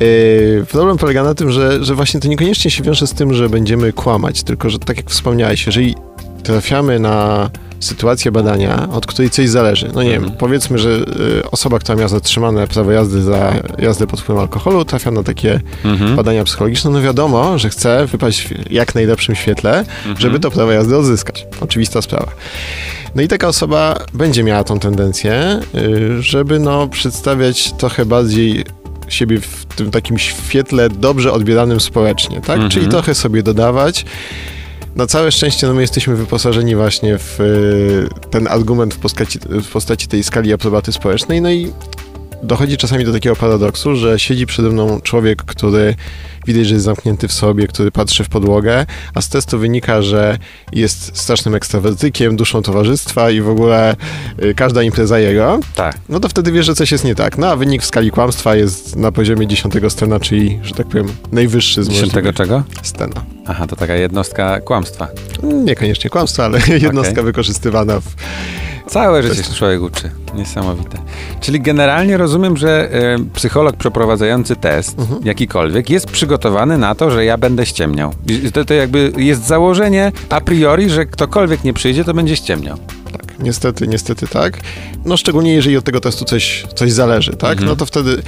Yy, 0.00 0.66
problem 0.70 0.98
polega 0.98 1.22
na 1.24 1.34
tym, 1.34 1.50
że, 1.50 1.84
że 1.84 1.94
właśnie 1.94 2.20
to 2.20 2.28
niekoniecznie 2.28 2.70
się 2.70 2.82
wiąże 2.82 3.06
z 3.06 3.12
tym, 3.14 3.34
że 3.34 3.48
będziemy 3.48 3.92
kłamać, 3.92 4.42
tylko 4.42 4.70
że 4.70 4.78
tak 4.78 4.96
jak 4.96 5.10
wspomniałeś, 5.10 5.66
jeżeli 5.66 5.94
trafiamy 6.42 6.98
na 6.98 7.50
sytuację 7.82 8.32
badania, 8.32 8.88
od 8.92 9.06
której 9.06 9.30
coś 9.30 9.48
zależy, 9.48 9.90
no 9.94 10.02
nie 10.02 10.10
wiem, 10.10 10.30
powiedzmy, 10.38 10.78
że 10.78 10.90
y, 10.90 11.50
osoba, 11.50 11.78
która 11.78 11.96
miała 11.96 12.08
zatrzymane 12.08 12.66
prawo 12.66 12.92
jazdy 12.92 13.22
za 13.22 13.52
jazdę 13.78 14.06
pod 14.06 14.20
wpływem 14.20 14.42
alkoholu, 14.42 14.84
trafia 14.84 15.10
na 15.10 15.22
takie 15.22 15.60
Mhm. 15.84 16.16
badania 16.16 16.44
psychologiczne, 16.44 16.90
no 16.90 17.02
wiadomo, 17.02 17.58
że 17.58 17.70
chce 17.70 18.06
wypaść 18.06 18.48
w 18.48 18.70
jak 18.72 18.94
najlepszym 18.94 19.34
świetle, 19.34 19.84
żeby 20.18 20.40
to 20.40 20.50
prawo 20.50 20.72
jazdy 20.72 20.96
odzyskać. 20.96 21.46
Oczywista 21.60 22.02
sprawa. 22.02 22.32
No 23.14 23.22
i 23.22 23.28
taka 23.28 23.48
osoba 23.48 23.98
będzie 24.14 24.44
miała 24.44 24.64
tą 24.64 24.78
tendencję, 24.78 25.60
y, 25.74 26.22
żeby 26.22 26.58
no 26.58 26.88
przedstawiać 26.88 27.72
trochę 27.72 28.06
bardziej 28.06 28.64
siebie 29.08 29.40
w 29.40 29.64
tym 29.76 29.90
takim 29.90 30.18
świetle 30.18 30.88
dobrze 30.88 31.32
odbieranym 31.32 31.80
społecznie, 31.80 32.36
tak? 32.36 32.50
Mhm. 32.50 32.70
Czyli 32.70 32.88
trochę 32.88 33.14
sobie 33.14 33.42
dodawać. 33.42 34.04
Na 34.96 35.06
całe 35.06 35.32
szczęście 35.32 35.66
no 35.66 35.74
my 35.74 35.80
jesteśmy 35.80 36.16
wyposażeni 36.16 36.76
właśnie 36.76 37.18
w 37.18 37.40
y, 37.40 38.30
ten 38.30 38.48
argument 38.48 38.94
w 38.94 38.98
postaci, 38.98 39.38
w 39.38 39.68
postaci 39.72 40.08
tej 40.08 40.24
skali 40.24 40.52
aprobaty 40.52 40.92
społecznej, 40.92 41.42
no 41.42 41.50
i 41.50 41.72
dochodzi 42.42 42.76
czasami 42.76 43.04
do 43.04 43.12
takiego 43.12 43.36
paradoksu, 43.36 43.96
że 43.96 44.18
siedzi 44.18 44.46
przede 44.46 44.68
mną 44.70 45.00
człowiek, 45.00 45.42
który 45.42 45.94
widać, 46.46 46.66
że 46.66 46.74
jest 46.74 46.84
zamknięty 46.84 47.28
w 47.28 47.32
sobie, 47.32 47.66
który 47.66 47.90
patrzy 47.90 48.24
w 48.24 48.28
podłogę, 48.28 48.86
a 49.14 49.20
z 49.20 49.28
testu 49.28 49.58
wynika, 49.58 50.02
że 50.02 50.38
jest 50.72 51.16
strasznym 51.18 51.54
ekstrawertykiem, 51.54 52.36
duszą 52.36 52.62
towarzystwa 52.62 53.30
i 53.30 53.40
w 53.40 53.48
ogóle 53.48 53.96
y, 54.44 54.54
każda 54.54 54.82
impreza 54.82 55.18
jego, 55.18 55.60
Tak. 55.74 55.98
no 56.08 56.20
to 56.20 56.28
wtedy 56.28 56.52
wiesz, 56.52 56.66
że 56.66 56.74
coś 56.74 56.92
jest 56.92 57.04
nie 57.04 57.14
tak. 57.14 57.38
No 57.38 57.46
a 57.46 57.56
wynik 57.56 57.82
w 57.82 57.86
skali 57.86 58.10
kłamstwa 58.10 58.54
jest 58.54 58.96
na 58.96 59.12
poziomie 59.12 59.46
10 59.46 59.74
stena, 59.88 60.20
czyli, 60.20 60.58
że 60.62 60.74
tak 60.74 60.86
powiem, 60.86 61.06
najwyższy 61.32 61.84
z 61.84 61.88
Dziesiątego 61.88 62.32
czego? 62.32 62.62
stena. 62.82 63.24
Aha, 63.46 63.66
to 63.66 63.76
taka 63.76 63.94
jednostka 63.94 64.60
kłamstwa. 64.60 65.08
Niekoniecznie 65.42 66.10
kłamstwa, 66.10 66.44
ale 66.44 66.60
jednostka 66.82 67.22
wykorzystywana 67.22 68.00
w... 68.00 68.04
Całe 68.86 69.22
życie 69.22 69.44
się 69.44 69.54
człowiek 69.54 69.82
uczy. 69.82 70.10
Niesamowite. 70.34 70.98
Czyli 71.40 71.60
generalnie 71.60 72.16
rozumiem, 72.16 72.56
że 72.56 72.90
e, 72.92 73.16
psycholog 73.34 73.76
przeprowadzający 73.76 74.56
test, 74.56 74.98
Mhm. 74.98 75.20
jakikolwiek, 75.24 75.90
jest 75.90 76.06
przygotowany 76.06 76.78
na 76.78 76.94
to, 76.94 77.10
że 77.10 77.24
ja 77.24 77.38
będę 77.38 77.66
ściemniał. 77.66 78.14
To, 78.52 78.64
to 78.64 78.74
jakby 78.74 79.12
jest 79.16 79.46
założenie 79.46 80.12
a 80.28 80.40
priori, 80.40 80.90
że 80.90 81.06
ktokolwiek 81.06 81.64
nie 81.64 81.72
przyjdzie, 81.72 82.04
to 82.04 82.14
będzie 82.14 82.36
ściemniał. 82.36 82.78
Tak, 83.12 83.38
niestety, 83.38 83.88
niestety 83.88 84.26
tak. 84.26 84.60
No 85.04 85.16
szczególnie 85.16 85.54
jeżeli 85.54 85.76
od 85.76 85.84
tego 85.84 86.00
testu 86.00 86.24
coś, 86.24 86.64
coś 86.74 86.92
zależy, 86.92 87.32
tak? 87.36 87.50
Mhm. 87.52 87.68
No 87.68 87.76
to 87.76 87.86
wtedy... 87.86 88.22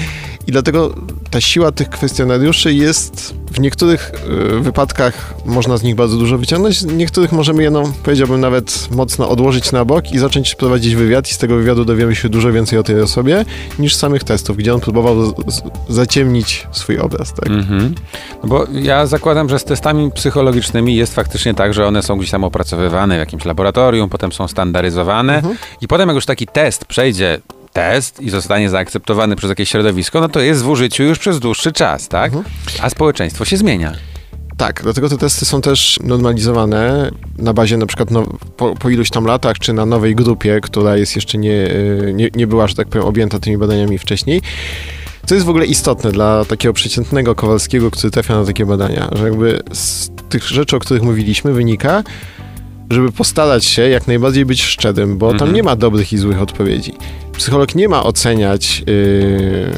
I 0.46 0.52
dlatego 0.52 0.94
ta 1.34 1.40
siła 1.40 1.72
tych 1.72 1.88
kwestionariuszy 1.88 2.74
jest 2.74 3.34
w 3.50 3.60
niektórych 3.60 4.12
y, 4.56 4.60
wypadkach 4.60 5.34
można 5.46 5.76
z 5.76 5.82
nich 5.82 5.94
bardzo 5.94 6.16
dużo 6.16 6.38
wyciągnąć, 6.38 6.78
w 6.78 6.96
niektórych 6.96 7.32
możemy 7.32 7.62
je, 7.62 7.70
no, 7.70 7.82
powiedziałbym 8.02 8.40
nawet 8.40 8.88
mocno 8.90 9.28
odłożyć 9.28 9.72
na 9.72 9.84
bok 9.84 10.12
i 10.12 10.18
zacząć 10.18 10.54
prowadzić 10.54 10.94
wywiad 10.94 11.30
i 11.30 11.34
z 11.34 11.38
tego 11.38 11.56
wywiadu 11.56 11.84
dowiemy 11.84 12.14
się 12.14 12.28
dużo 12.28 12.52
więcej 12.52 12.78
o 12.78 12.82
tej 12.82 13.00
osobie 13.00 13.44
niż 13.78 13.94
z 13.94 13.98
samych 13.98 14.24
testów, 14.24 14.56
gdzie 14.56 14.74
on 14.74 14.80
próbował 14.80 15.26
z, 15.26 15.62
zaciemnić 15.88 16.66
swój 16.72 16.98
obraz, 16.98 17.34
tak? 17.34 17.48
Mhm. 17.48 17.94
No 18.42 18.48
bo 18.48 18.66
ja 18.72 19.06
zakładam, 19.06 19.48
że 19.48 19.58
z 19.58 19.64
testami 19.64 20.10
psychologicznymi 20.12 20.96
jest 20.96 21.14
faktycznie 21.14 21.54
tak, 21.54 21.74
że 21.74 21.86
one 21.86 22.02
są 22.02 22.18
gdzieś 22.18 22.30
tam 22.30 22.44
opracowywane 22.44 23.16
w 23.16 23.18
jakimś 23.18 23.44
laboratorium, 23.44 24.10
potem 24.10 24.32
są 24.32 24.48
standaryzowane 24.48 25.36
Mhm. 25.36 25.56
i 25.80 25.88
potem 25.88 26.08
jak 26.08 26.14
już 26.14 26.26
taki 26.26 26.46
test 26.46 26.84
przejdzie 26.84 27.40
test 27.78 28.20
i 28.20 28.30
zostanie 28.30 28.70
zaakceptowany 28.70 29.36
przez 29.36 29.48
jakieś 29.50 29.68
środowisko, 29.70 30.20
no 30.20 30.28
to 30.28 30.40
jest 30.40 30.62
w 30.62 30.68
użyciu 30.68 31.02
już 31.02 31.18
przez 31.18 31.40
dłuższy 31.40 31.72
czas, 31.72 32.08
tak? 32.08 32.32
A 32.82 32.90
społeczeństwo 32.90 33.44
się 33.44 33.56
zmienia. 33.56 33.92
Tak, 34.56 34.80
dlatego 34.82 35.08
te 35.08 35.18
testy 35.18 35.44
są 35.44 35.60
też 35.60 36.00
normalizowane 36.02 37.10
na 37.38 37.52
bazie 37.52 37.76
na 37.76 37.86
przykład 37.86 38.10
no, 38.10 38.26
po, 38.56 38.74
po 38.74 38.90
iluś 38.90 39.10
tam 39.10 39.24
latach, 39.24 39.58
czy 39.58 39.72
na 39.72 39.86
nowej 39.86 40.14
grupie, 40.14 40.60
która 40.62 40.96
jest 40.96 41.16
jeszcze 41.16 41.38
nie, 41.38 41.50
y, 41.52 42.12
nie, 42.14 42.28
nie 42.34 42.46
była, 42.46 42.66
że 42.68 42.74
tak 42.74 42.88
powiem, 42.88 43.06
objęta 43.06 43.38
tymi 43.38 43.58
badaniami 43.58 43.98
wcześniej. 43.98 44.40
Co 45.26 45.34
jest 45.34 45.46
w 45.46 45.50
ogóle 45.50 45.66
istotne 45.66 46.12
dla 46.12 46.44
takiego 46.44 46.74
przeciętnego 46.74 47.34
Kowalskiego, 47.34 47.90
który 47.90 48.10
trafia 48.10 48.34
na 48.40 48.44
takie 48.44 48.66
badania, 48.66 49.08
że 49.12 49.24
jakby 49.24 49.62
z 49.72 50.10
tych 50.28 50.48
rzeczy, 50.48 50.76
o 50.76 50.78
których 50.78 51.02
mówiliśmy, 51.02 51.52
wynika, 51.52 52.02
żeby 52.90 53.12
postarać 53.12 53.64
się 53.64 53.82
jak 53.88 54.06
najbardziej 54.06 54.44
być 54.44 54.62
szczerym, 54.62 55.18
bo 55.18 55.26
tam 55.26 55.34
Mhm. 55.34 55.52
nie 55.54 55.62
ma 55.62 55.76
dobrych 55.76 56.12
i 56.12 56.18
złych 56.18 56.42
odpowiedzi. 56.42 56.92
Psycholog 57.36 57.74
nie 57.74 57.88
ma 57.88 58.02
oceniać 58.04 58.82
yy, 58.86 59.70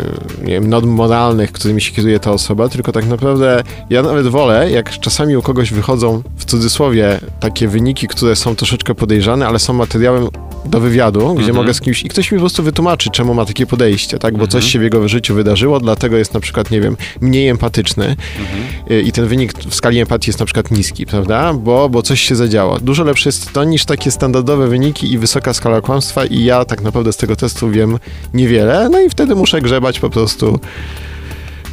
nie 0.45 0.53
wiem, 0.53 0.69
norm 0.69 0.90
moralnych, 0.90 1.53
którymi 1.53 1.81
się 1.81 1.92
kieruje 1.92 2.21
ta 2.21 2.33
osoba, 2.33 2.69
tylko 2.69 2.92
tak 2.92 3.07
naprawdę 3.07 3.62
ja 3.90 4.03
nawet 4.03 4.27
wolę, 4.27 4.71
jak 4.71 5.01
czasami 5.01 5.37
u 5.37 5.42
kogoś 5.42 5.71
wychodzą 5.73 6.23
w 6.37 6.45
cudzysłowie 6.45 7.21
takie 7.40 7.69
wyniki, 7.69 8.09
które 8.09 8.37
są 8.37 8.57
troszeczkę 8.57 8.95
podejrzane, 8.95 9.47
ale 9.47 9.59
są 9.59 9.73
materiałem 9.73 10.29
do 10.64 10.81
wywiadu, 10.81 11.21
gdzie 11.35 11.38
Mhm. 11.49 11.57
mogę 11.57 11.75
z 11.75 11.81
kimś 11.81 12.03
i 12.03 12.09
ktoś 12.09 12.33
mi 12.33 12.38
po 12.38 12.42
prostu 12.42 12.62
wytłumaczy, 12.62 13.11
czemu 13.11 13.35
ma 13.35 13.45
takie 13.45 13.66
podejście, 13.66 14.19
tak? 14.19 14.35
Bo 14.35 14.45
Mhm. 14.45 14.51
coś 14.51 14.73
się 14.73 14.79
w 14.79 14.83
jego 14.83 15.09
życiu 15.09 15.35
wydarzyło, 15.35 15.81
dlatego 15.81 16.16
jest 16.16 16.35
na 16.35 16.40
przykład, 16.40 16.71
nie 16.71 16.81
wiem, 16.81 16.97
mniej 17.21 17.49
empatyczny 17.49 18.16
Mhm. 18.40 18.62
y, 18.90 19.03
i 19.03 19.12
ten 19.12 19.27
wynik 19.27 19.53
w 19.69 19.75
skali 19.75 19.99
empatii 20.01 20.29
jest 20.31 20.40
na 20.40 20.47
przykład 20.47 20.71
niski, 20.71 21.07
prawda? 21.07 21.55
Bo, 21.55 21.88
bo 21.88 22.03
coś 22.03 22.21
się 22.21 22.37
zadziało. 22.37 22.79
Dużo 22.81 23.05
lepsze 23.05 23.29
jest 23.29 23.53
to 23.53 23.64
niż 23.64 23.85
takie 23.85 24.11
standardowe 24.11 24.69
wyniki 24.69 25.12
i 25.12 25.19
wysoka 25.19 25.55
skala 25.55 25.81
kłamstwa 25.81 26.25
i 26.25 26.45
ja 26.45 26.64
tak 26.64 26.83
naprawdę 26.83 27.12
z 27.12 27.16
tego 27.16 27.37
testu 27.46 27.70
wiem 27.70 27.98
niewiele, 28.35 28.88
no 28.88 29.00
i 29.00 29.11
wtedy 29.11 29.35
muszę 29.35 29.61
grzebać 29.61 30.00
po 30.00 30.11
prostu 30.11 30.61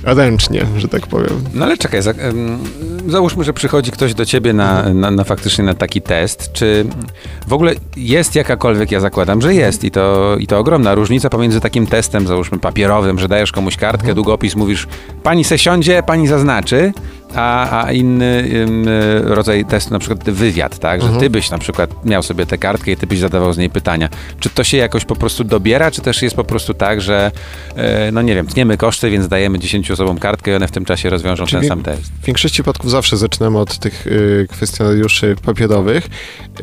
ręcznie, 0.04 0.66
że 0.78 0.88
tak 0.88 1.08
powiem. 1.08 1.44
No 1.54 1.66
ale 1.66 1.78
czekaj, 1.78 2.02
za, 2.02 2.14
załóżmy, 3.08 3.44
że 3.44 3.54
przychodzi 3.54 3.92
ktoś 3.92 4.14
do 4.14 4.26
ciebie 4.26 4.54
na, 4.54 4.94
na, 4.94 5.12
na 5.12 5.24
faktycznie 5.24 5.64
na 5.64 5.74
taki 5.74 6.02
test. 6.02 6.52
Czy 6.54 6.86
w 7.48 7.54
ogóle 7.54 7.74
jest 7.98 8.36
jakakolwiek, 8.36 8.92
ja 8.92 9.00
zakładam, 9.00 9.42
że 9.42 9.54
jest 9.54 9.84
i 9.84 9.92
to, 9.92 10.36
i 10.40 10.48
to 10.48 10.60
ogromna 10.60 10.96
różnica 10.96 11.30
pomiędzy 11.30 11.62
takim 11.62 11.88
testem, 11.88 12.28
załóżmy 12.28 12.60
papierowym, 12.60 13.20
że 13.20 13.28
dajesz 13.28 13.52
komuś 13.52 13.78
kartkę, 13.78 14.14
długopis, 14.14 14.56
mówisz, 14.56 14.88
pani 15.24 15.44
se 15.44 15.58
siądzie, 15.58 16.04
pani 16.04 16.28
zaznaczy, 16.28 16.94
a, 17.36 17.84
a 17.86 17.92
inny 17.92 18.50
em, 18.64 18.86
rodzaj 19.24 19.66
testu, 19.66 19.94
na 19.94 20.00
przykład 20.00 20.30
wywiad, 20.30 20.80
tak, 20.80 21.02
że 21.02 21.10
ty 21.20 21.30
byś 21.30 21.50
na 21.52 21.58
przykład 21.58 22.06
miał 22.06 22.24
sobie 22.24 22.46
tę 22.46 22.58
kartkę 22.58 22.92
i 22.92 22.98
ty 22.98 23.08
byś 23.08 23.20
zadawał 23.20 23.54
z 23.54 23.58
niej 23.58 23.70
pytania. 23.70 24.10
Czy 24.40 24.50
to 24.50 24.64
się 24.64 24.78
jakoś 24.78 25.06
po 25.06 25.16
prostu 25.16 25.44
dobiera, 25.44 25.92
czy 25.92 26.02
też 26.02 26.22
jest 26.22 26.36
po 26.36 26.44
prostu 26.44 26.74
tak, 26.74 27.02
że 27.02 27.32
e, 27.76 28.12
no 28.12 28.22
nie 28.22 28.36
wiem, 28.36 28.48
tniemy 28.48 28.78
koszty, 28.78 29.10
więc 29.10 29.28
dajemy 29.28 29.60
10 29.60 29.92
osobom 29.92 30.18
kartkę 30.20 30.52
i 30.52 30.56
one 30.56 30.68
w 30.68 30.72
tym 30.72 30.86
czasie 30.86 31.10
rozwiążą 31.10 31.46
ten 31.46 31.60
Czyli- 31.60 31.68
sam 31.68 31.84
test. 31.84 32.12
W 32.22 32.26
większości 32.26 32.56
przypadków 32.56 32.92
zawsze 32.92 33.18
zaczynamy 33.18 33.60
od 33.60 33.78
tych 33.78 34.08
y, 34.08 34.48
kwestionariuszy 34.50 35.36
papierowych. 35.46 36.06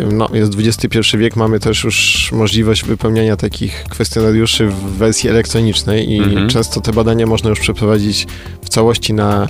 Y, 0.00 0.06
No, 0.12 0.28
jest 0.32 0.52
XXI 0.58 1.16
wiek, 1.18 1.36
mamy 1.36 1.60
też 1.60 1.84
już 1.84 2.28
możliwość 2.32 2.84
wypełniania 2.84 3.36
takich 3.36 3.84
kwestionariuszy 3.90 4.66
w 4.66 4.74
wersji 4.80 5.30
elektronicznej 5.30 6.10
i 6.12 6.18
Mhm. 6.18 6.48
często 6.48 6.80
te 6.80 6.92
badania 6.92 7.26
można 7.26 7.50
już 7.50 7.60
przeprowadzić 7.60 8.26
w 8.64 8.68
całości 8.68 9.14
na 9.14 9.44
y, 9.44 9.48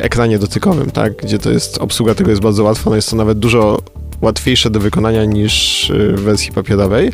ekranie 0.00 0.38
dotykowym, 0.38 0.90
tak? 0.90 1.16
Gdzie 1.16 1.38
to 1.38 1.50
jest, 1.50 1.78
obsługa 1.78 2.14
tego 2.14 2.30
jest 2.30 2.42
bardzo 2.42 2.64
łatwa, 2.64 2.90
no 2.90 2.96
jest 2.96 3.10
to 3.10 3.16
nawet 3.16 3.38
dużo 3.38 3.78
łatwiejsze 4.22 4.70
do 4.70 4.80
wykonania 4.80 5.24
niż 5.24 5.90
y, 5.90 6.12
w 6.16 6.20
wersji 6.20 6.52
papierowej. 6.52 7.12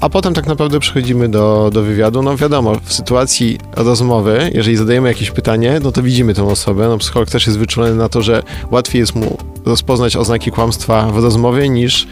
A 0.00 0.08
potem 0.08 0.34
tak 0.34 0.46
naprawdę 0.46 0.80
przechodzimy 0.80 1.28
do, 1.28 1.70
do 1.72 1.82
wywiadu. 1.82 2.22
No 2.22 2.36
wiadomo, 2.36 2.80
w 2.84 2.92
sytuacji 2.92 3.58
rozmowy, 3.76 4.50
jeżeli 4.54 4.76
zadajemy 4.76 5.08
jakieś 5.08 5.30
pytanie, 5.30 5.80
no 5.82 5.92
to 5.92 6.02
widzimy 6.02 6.34
tę 6.34 6.44
osobę. 6.44 6.88
No 6.88 6.98
psycholog 6.98 7.30
też 7.30 7.46
jest 7.46 7.58
wyczulony 7.58 7.94
na 7.94 8.08
to, 8.08 8.22
że 8.22 8.42
łatwiej 8.70 9.00
jest 9.00 9.14
mu 9.14 9.38
rozpoznać 9.64 10.16
oznaki 10.16 10.50
kłamstwa 10.50 11.06
w 11.06 11.18
rozmowie 11.18 11.68
niż, 11.68 12.06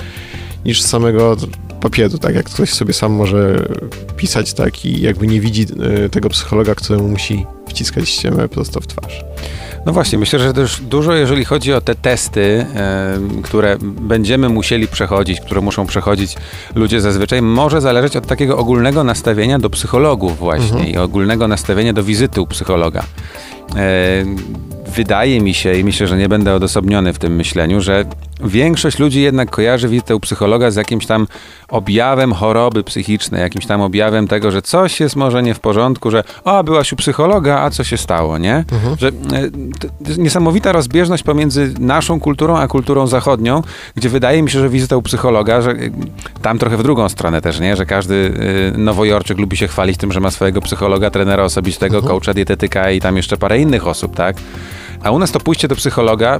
niż 0.64 0.82
z 0.82 0.86
samego 0.86 1.36
papieru, 1.80 2.18
tak 2.18 2.34
jak 2.34 2.46
ktoś 2.46 2.72
sobie 2.72 2.92
sam 2.92 3.12
może 3.12 3.68
pisać 4.16 4.54
tak 4.54 4.84
i 4.84 5.00
jakby 5.00 5.26
nie 5.26 5.40
widzi 5.40 5.66
y, 6.06 6.10
tego 6.10 6.28
psychologa, 6.28 6.74
któremu 6.74 7.08
musi 7.08 7.46
wciskać 7.68 8.08
ściemę 8.08 8.48
prosto 8.48 8.80
w 8.80 8.86
twarz. 8.86 9.31
No 9.86 9.92
właśnie, 9.92 10.18
myślę, 10.18 10.38
że 10.38 10.52
też 10.52 10.80
dużo, 10.80 11.14
jeżeli 11.14 11.44
chodzi 11.44 11.72
o 11.72 11.80
te 11.80 11.94
testy, 11.94 12.66
em, 12.74 13.42
które 13.42 13.76
będziemy 13.80 14.48
musieli 14.48 14.88
przechodzić, 14.88 15.40
które 15.40 15.60
muszą 15.60 15.86
przechodzić 15.86 16.36
ludzie 16.74 17.00
zazwyczaj, 17.00 17.42
może 17.42 17.80
zależeć 17.80 18.16
od 18.16 18.26
takiego 18.26 18.58
ogólnego 18.58 19.04
nastawienia 19.04 19.58
do 19.58 19.70
psychologów 19.70 20.38
właśnie 20.38 20.90
i 20.90 20.96
ogólnego 20.96 21.48
nastawienia 21.48 21.92
do 21.92 22.04
wizyty 22.04 22.40
u 22.40 22.46
psychologa. 22.46 23.02
E, 23.76 24.24
wydaje 24.92 25.40
mi 25.40 25.54
się 25.54 25.74
i 25.74 25.84
myślę, 25.84 26.06
że 26.06 26.16
nie 26.16 26.28
będę 26.28 26.54
odosobniony 26.54 27.12
w 27.12 27.18
tym 27.18 27.36
myśleniu, 27.36 27.80
że 27.80 28.04
większość 28.44 28.98
ludzi 28.98 29.22
jednak 29.22 29.50
kojarzy 29.50 29.88
wizytę 29.88 30.16
u 30.16 30.20
psychologa 30.20 30.70
z 30.70 30.76
jakimś 30.76 31.06
tam 31.06 31.26
objawem 31.68 32.32
choroby 32.32 32.84
psychicznej, 32.84 33.40
jakimś 33.40 33.66
tam 33.66 33.80
objawem 33.80 34.28
tego, 34.28 34.50
że 34.50 34.62
coś 34.62 35.00
jest 35.00 35.16
może 35.16 35.42
nie 35.42 35.54
w 35.54 35.60
porządku, 35.60 36.10
że 36.10 36.24
o, 36.44 36.64
byłaś 36.64 36.92
u 36.92 36.96
psychologa, 36.96 37.60
a 37.60 37.70
co 37.70 37.84
się 37.84 37.96
stało, 37.96 38.38
nie? 38.38 38.64
Że 38.98 39.08
e, 39.08 39.12
to 39.80 40.08
jest 40.08 40.18
niesamowita 40.18 40.72
rozbieżność 40.72 41.22
pomiędzy 41.22 41.74
naszą 41.78 42.20
kulturą 42.20 42.56
a 42.56 42.68
kulturą 42.68 43.06
zachodnią, 43.06 43.62
gdzie 43.94 44.08
wydaje 44.08 44.42
mi 44.42 44.50
się, 44.50 44.60
że 44.60 44.68
wizyta 44.68 44.96
u 44.96 45.02
psychologa, 45.02 45.62
że 45.62 45.70
e, 45.70 45.76
tam 46.42 46.58
trochę 46.58 46.76
w 46.76 46.82
drugą 46.82 47.08
stronę 47.08 47.42
też, 47.42 47.60
nie? 47.60 47.76
Że 47.76 47.86
każdy 47.86 48.34
e, 48.74 48.78
nowojorczyk 48.78 49.38
lubi 49.38 49.56
się 49.56 49.68
chwalić 49.68 49.96
tym, 49.96 50.12
że 50.12 50.20
ma 50.20 50.30
swojego 50.30 50.60
psychologa, 50.60 51.10
trenera 51.10 51.44
osobistego, 51.44 52.02
coacha, 52.02 52.34
dietetyka 52.34 52.90
i 52.90 53.00
tam 53.00 53.16
jeszcze 53.16 53.36
parę 53.36 53.58
innych 53.58 53.86
osób, 53.86 54.16
tak? 54.16 54.36
A 55.02 55.10
u 55.10 55.18
nas 55.18 55.32
to 55.32 55.40
pójście 55.40 55.68
do 55.68 55.76
psychologa 55.76 56.38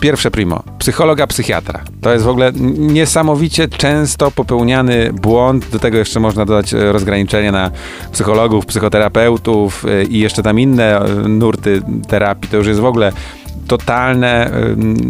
Pierwsze 0.00 0.30
primo, 0.30 0.62
psychologa, 0.78 1.26
psychiatra. 1.26 1.80
To 2.00 2.12
jest 2.12 2.24
w 2.24 2.28
ogóle 2.28 2.52
niesamowicie 2.78 3.68
często 3.68 4.30
popełniany 4.30 5.12
błąd. 5.12 5.68
Do 5.68 5.78
tego 5.78 5.98
jeszcze 5.98 6.20
można 6.20 6.44
dodać 6.44 6.74
e, 6.74 6.92
rozgraniczenie 6.92 7.52
na 7.52 7.70
psychologów, 8.12 8.66
psychoterapeutów 8.66 9.84
e, 9.84 10.04
i 10.04 10.18
jeszcze 10.18 10.42
tam 10.42 10.60
inne 10.60 11.00
e, 11.00 11.08
nurty 11.28 11.82
terapii. 12.08 12.50
To 12.50 12.56
już 12.56 12.66
jest 12.66 12.80
w 12.80 12.84
ogóle 12.84 13.12
totalne, 13.68 14.50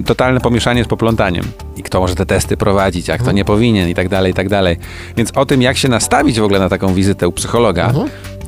totalne 0.06 0.40
pomieszanie 0.40 0.84
z 0.84 0.88
poplątaniem. 0.88 1.44
I 1.76 1.82
kto 1.82 2.00
może 2.00 2.14
te 2.14 2.26
testy 2.26 2.56
prowadzić, 2.56 3.10
a 3.10 3.18
kto 3.18 3.32
nie 3.32 3.44
powinien 3.44 3.88
i 3.88 3.94
tak 3.94 4.08
dalej, 4.08 4.32
i 4.32 4.34
tak 4.34 4.48
dalej. 4.48 4.76
Więc 5.16 5.30
o 5.36 5.46
tym, 5.46 5.62
jak 5.62 5.76
się 5.76 5.88
nastawić 5.88 6.40
w 6.40 6.44
ogóle 6.44 6.58
na 6.58 6.68
taką 6.68 6.94
wizytę 6.94 7.28
u 7.28 7.32
psychologa, 7.32 7.92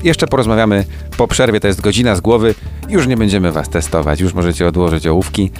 jeszcze 0.04 0.26
porozmawiamy 0.26 0.84
po 1.16 1.28
przerwie. 1.28 1.60
To 1.60 1.66
jest 1.66 1.80
godzina 1.80 2.16
z 2.16 2.20
głowy. 2.20 2.54
Już 2.88 3.06
nie 3.06 3.16
będziemy 3.16 3.52
was 3.52 3.68
testować. 3.68 4.20
Już 4.20 4.34
możecie 4.34 4.66
odłożyć 4.66 5.06
ołówki. 5.06 5.50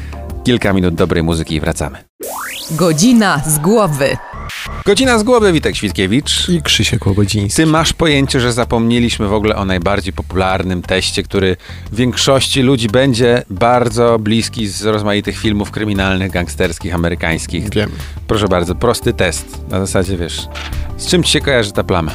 Kilka 0.45 0.73
minut 0.73 0.95
dobrej 0.95 1.23
muzyki 1.23 1.55
i 1.55 1.61
wracamy. 1.61 1.99
Godzina 2.71 3.43
z 3.47 3.59
głowy. 3.59 4.17
Godzina 4.85 5.19
z 5.19 5.23
głowy, 5.23 5.53
Witek 5.53 5.77
Świtkiewicz. 5.77 6.49
I 6.49 6.63
Krzysiek 6.63 7.07
Łobodziński. 7.07 7.57
Ty 7.57 7.67
masz 7.67 7.93
pojęcie, 7.93 8.41
że 8.41 8.53
zapomnieliśmy 8.53 9.29
w 9.29 9.33
ogóle 9.33 9.57
o 9.57 9.65
najbardziej 9.65 10.13
popularnym 10.13 10.83
teście, 10.83 11.23
który 11.23 11.57
większości 11.93 12.63
ludzi 12.63 12.89
będzie 12.89 13.43
bardzo 13.51 14.19
bliski 14.19 14.69
z 14.69 14.83
rozmaitych 14.83 15.39
filmów 15.39 15.71
kryminalnych, 15.71 16.33
gangsterskich, 16.33 16.95
amerykańskich. 16.95 17.71
Wiem. 17.71 17.91
Proszę 18.27 18.49
bardzo, 18.49 18.75
prosty 18.75 19.13
test. 19.13 19.59
Na 19.69 19.81
zasadzie, 19.81 20.17
wiesz, 20.17 20.49
z 20.97 21.07
czym 21.07 21.23
ci 21.23 21.33
się 21.33 21.41
kojarzy 21.41 21.73
ta 21.73 21.85
plama? 21.85 22.13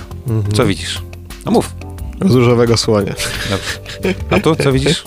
Co 0.54 0.66
widzisz? 0.66 1.02
No 1.46 1.52
mów. 1.52 1.85
Różowego 2.20 2.78
słonia. 2.78 3.14
A 4.30 4.40
tu 4.40 4.56
co 4.56 4.72
widzisz? 4.72 5.04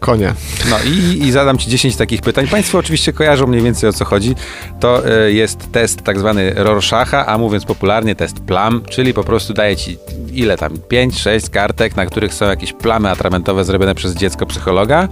Konia. 0.00 0.34
No 0.70 0.76
i, 0.84 1.26
i 1.26 1.32
zadam 1.32 1.58
ci 1.58 1.70
10 1.70 1.96
takich 1.96 2.20
pytań. 2.20 2.48
Państwo 2.48 2.78
oczywiście 2.78 3.12
kojarzą 3.12 3.46
mniej 3.46 3.62
więcej 3.62 3.90
o 3.90 3.92
co 3.92 4.04
chodzi. 4.04 4.34
To 4.80 5.08
e, 5.08 5.32
jest 5.32 5.72
test 5.72 6.02
tak 6.02 6.18
zwany 6.18 6.52
Rorschacha, 6.56 7.26
a 7.26 7.38
mówiąc 7.38 7.64
popularnie 7.64 8.14
test 8.14 8.40
plam, 8.40 8.82
czyli 8.90 9.14
po 9.14 9.24
prostu 9.24 9.54
daje 9.54 9.76
ci 9.76 9.98
ile 10.32 10.56
tam, 10.56 10.74
5-6 10.74 11.50
kartek, 11.50 11.96
na 11.96 12.06
których 12.06 12.34
są 12.34 12.46
jakieś 12.46 12.72
plamy 12.72 13.10
atramentowe 13.10 13.64
zrobione 13.64 13.94
przez 13.94 14.14
dziecko 14.14 14.46
psychologa. 14.46 15.08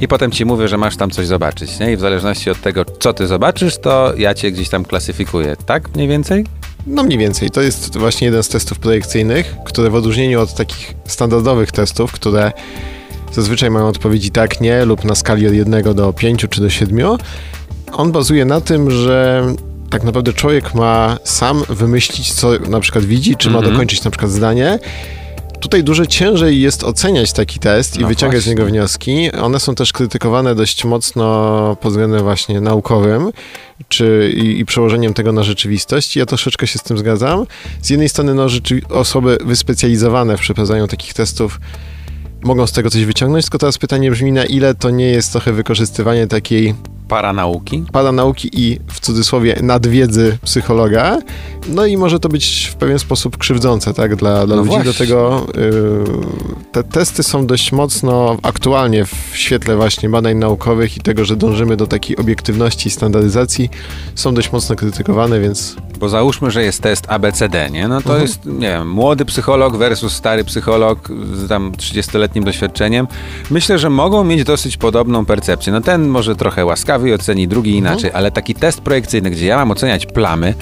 I 0.00 0.08
potem 0.08 0.30
ci 0.30 0.44
mówię, 0.44 0.68
że 0.68 0.78
masz 0.78 0.96
tam 0.96 1.10
coś 1.10 1.26
zobaczyć, 1.26 1.78
nie? 1.78 1.92
I 1.92 1.96
w 1.96 2.00
zależności 2.00 2.50
od 2.50 2.60
tego, 2.60 2.84
co 2.84 3.12
ty 3.12 3.26
zobaczysz, 3.26 3.78
to 3.78 4.12
ja 4.16 4.34
cię 4.34 4.52
gdzieś 4.52 4.68
tam 4.68 4.84
klasyfikuję. 4.84 5.56
Tak 5.66 5.94
mniej 5.94 6.08
więcej? 6.08 6.44
No 6.86 7.02
mniej 7.02 7.18
więcej. 7.18 7.50
To 7.50 7.60
jest 7.60 7.98
właśnie 7.98 8.24
jeden 8.24 8.42
z 8.42 8.48
testów 8.48 8.78
projekcyjnych, 8.78 9.56
które 9.64 9.90
w 9.90 9.94
odróżnieniu 9.94 10.40
od 10.40 10.54
takich 10.54 10.94
standardowych 11.06 11.72
testów, 11.72 12.12
które 12.12 12.52
zazwyczaj 13.32 13.70
mają 13.70 13.88
odpowiedzi 13.88 14.30
tak, 14.30 14.60
nie 14.60 14.84
lub 14.84 15.04
na 15.04 15.14
skali 15.14 15.46
od 15.48 15.54
1 15.54 15.94
do 15.94 16.12
5 16.12 16.46
czy 16.50 16.60
do 16.60 16.70
7, 16.70 17.16
on 17.92 18.12
bazuje 18.12 18.44
na 18.44 18.60
tym, 18.60 18.90
że 18.90 19.46
tak 19.90 20.02
naprawdę 20.04 20.32
człowiek 20.32 20.74
ma 20.74 21.18
sam 21.24 21.62
wymyślić, 21.68 22.32
co 22.32 22.50
na 22.68 22.80
przykład 22.80 23.04
widzi, 23.04 23.36
czy 23.36 23.50
ma 23.50 23.58
Mhm. 23.58 23.72
dokończyć 23.74 24.04
na 24.04 24.10
przykład 24.10 24.30
zdanie. 24.30 24.78
Tutaj 25.60 25.84
dużo 25.84 26.06
ciężej 26.06 26.60
jest 26.60 26.84
oceniać 26.84 27.32
taki 27.32 27.58
test 27.58 27.96
i 27.96 28.00
No 28.00 28.08
wyciągać 28.08 28.40
z 28.40 28.44
właśnie. 28.44 28.50
niego 28.50 28.70
wnioski. 28.70 29.32
One 29.32 29.60
są 29.60 29.74
też 29.74 29.92
krytykowane 29.92 30.54
dość 30.54 30.84
mocno 30.84 31.76
pod 31.80 31.92
względem 31.92 32.22
właśnie 32.22 32.60
naukowym 32.60 33.30
czy 33.88 34.32
i, 34.36 34.60
i 34.60 34.64
przełożeniem 34.64 35.14
tego 35.14 35.32
na 35.32 35.42
rzeczywistość. 35.42 36.16
Ja 36.16 36.26
troszeczkę 36.26 36.66
się 36.66 36.78
z 36.78 36.82
tym 36.82 36.98
zgadzam. 36.98 37.46
Z 37.82 37.90
jednej 37.90 38.08
strony 38.08 38.34
no, 38.34 38.48
rzeczy, 38.48 38.80
osoby 38.90 39.38
wyspecjalizowane 39.44 40.36
w 40.36 40.40
przeprowadzaniu 40.40 40.86
takich 40.86 41.14
testów 41.14 41.60
mogą 42.42 42.66
z 42.66 42.72
tego 42.72 42.90
coś 42.90 43.04
wyciągnąć, 43.04 43.44
tylko 43.44 43.58
teraz 43.58 43.78
pytanie 43.78 44.10
brzmi, 44.10 44.32
na 44.32 44.44
ile 44.44 44.74
to 44.74 44.90
nie 44.90 45.06
jest 45.06 45.32
trochę 45.32 45.52
wykorzystywanie 45.52 46.26
takiej 46.26 46.74
Paranauki? 47.10 47.84
paranauki 47.92 48.50
i 48.52 48.78
w 48.88 49.00
cudzysłowie 49.00 49.56
nadwiedzy 49.62 50.38
psychologa. 50.44 51.18
No 51.68 51.86
i 51.86 51.96
może 51.96 52.20
to 52.20 52.28
być 52.28 52.70
w 52.72 52.74
pewien 52.74 52.98
sposób 52.98 53.36
krzywdzące, 53.36 53.94
tak, 53.94 54.16
dla, 54.16 54.46
dla 54.46 54.56
No 54.56 54.62
ludzi. 54.62 54.68
właśnie. 54.74 54.92
Do 54.92 54.98
tego 54.98 55.46
y, 55.56 56.72
te 56.72 56.84
testy 56.84 57.22
są 57.22 57.46
dość 57.46 57.72
mocno 57.72 58.36
aktualnie 58.42 59.04
w 59.04 59.14
świetle 59.32 59.76
właśnie 59.76 60.08
badań 60.08 60.36
naukowych 60.36 60.96
i 60.96 61.00
tego, 61.00 61.24
że 61.24 61.36
dążymy 61.36 61.76
do 61.76 61.86
takiej 61.86 62.16
obiektywności 62.16 62.88
i 62.88 62.90
standaryzacji, 62.90 63.70
są 64.14 64.34
dość 64.34 64.52
mocno 64.52 64.76
krytykowane, 64.76 65.40
więc 65.40 65.76
Bo 65.98 66.08
załóżmy, 66.08 66.50
że 66.50 66.62
jest 66.62 66.82
test 66.82 67.04
ABCD, 67.08 67.70
nie? 67.70 67.88
No 67.88 68.00
to 68.02 68.08
Mhm. 68.08 68.22
jest, 68.22 68.46
nie 68.46 68.68
wiem, 68.68 68.90
młody 68.90 69.24
psycholog 69.24 69.76
versus 69.76 70.12
stary 70.12 70.44
psycholog 70.44 71.08
z 71.34 71.48
tam 71.48 71.72
30-letnim 71.72 72.44
doświadczeniem. 72.44 73.06
Myślę, 73.50 73.78
że 73.78 73.90
mogą 73.90 74.24
mieć 74.24 74.44
dosyć 74.44 74.76
podobną 74.76 75.24
percepcję. 75.26 75.72
No 75.72 75.80
ten 75.80 76.08
może 76.08 76.36
trochę 76.36 76.64
łaskawy 76.64 76.99
oceni, 77.14 77.48
drugi 77.48 77.78
Mhm. 77.78 77.94
inaczej, 77.94 78.10
ale 78.14 78.30
taki 78.30 78.54
test 78.54 78.80
projekcyjny, 78.80 79.30
gdzie 79.30 79.46
ja 79.46 79.56
mam 79.56 79.70
oceniać 79.70 80.06
plamy, 80.06 80.54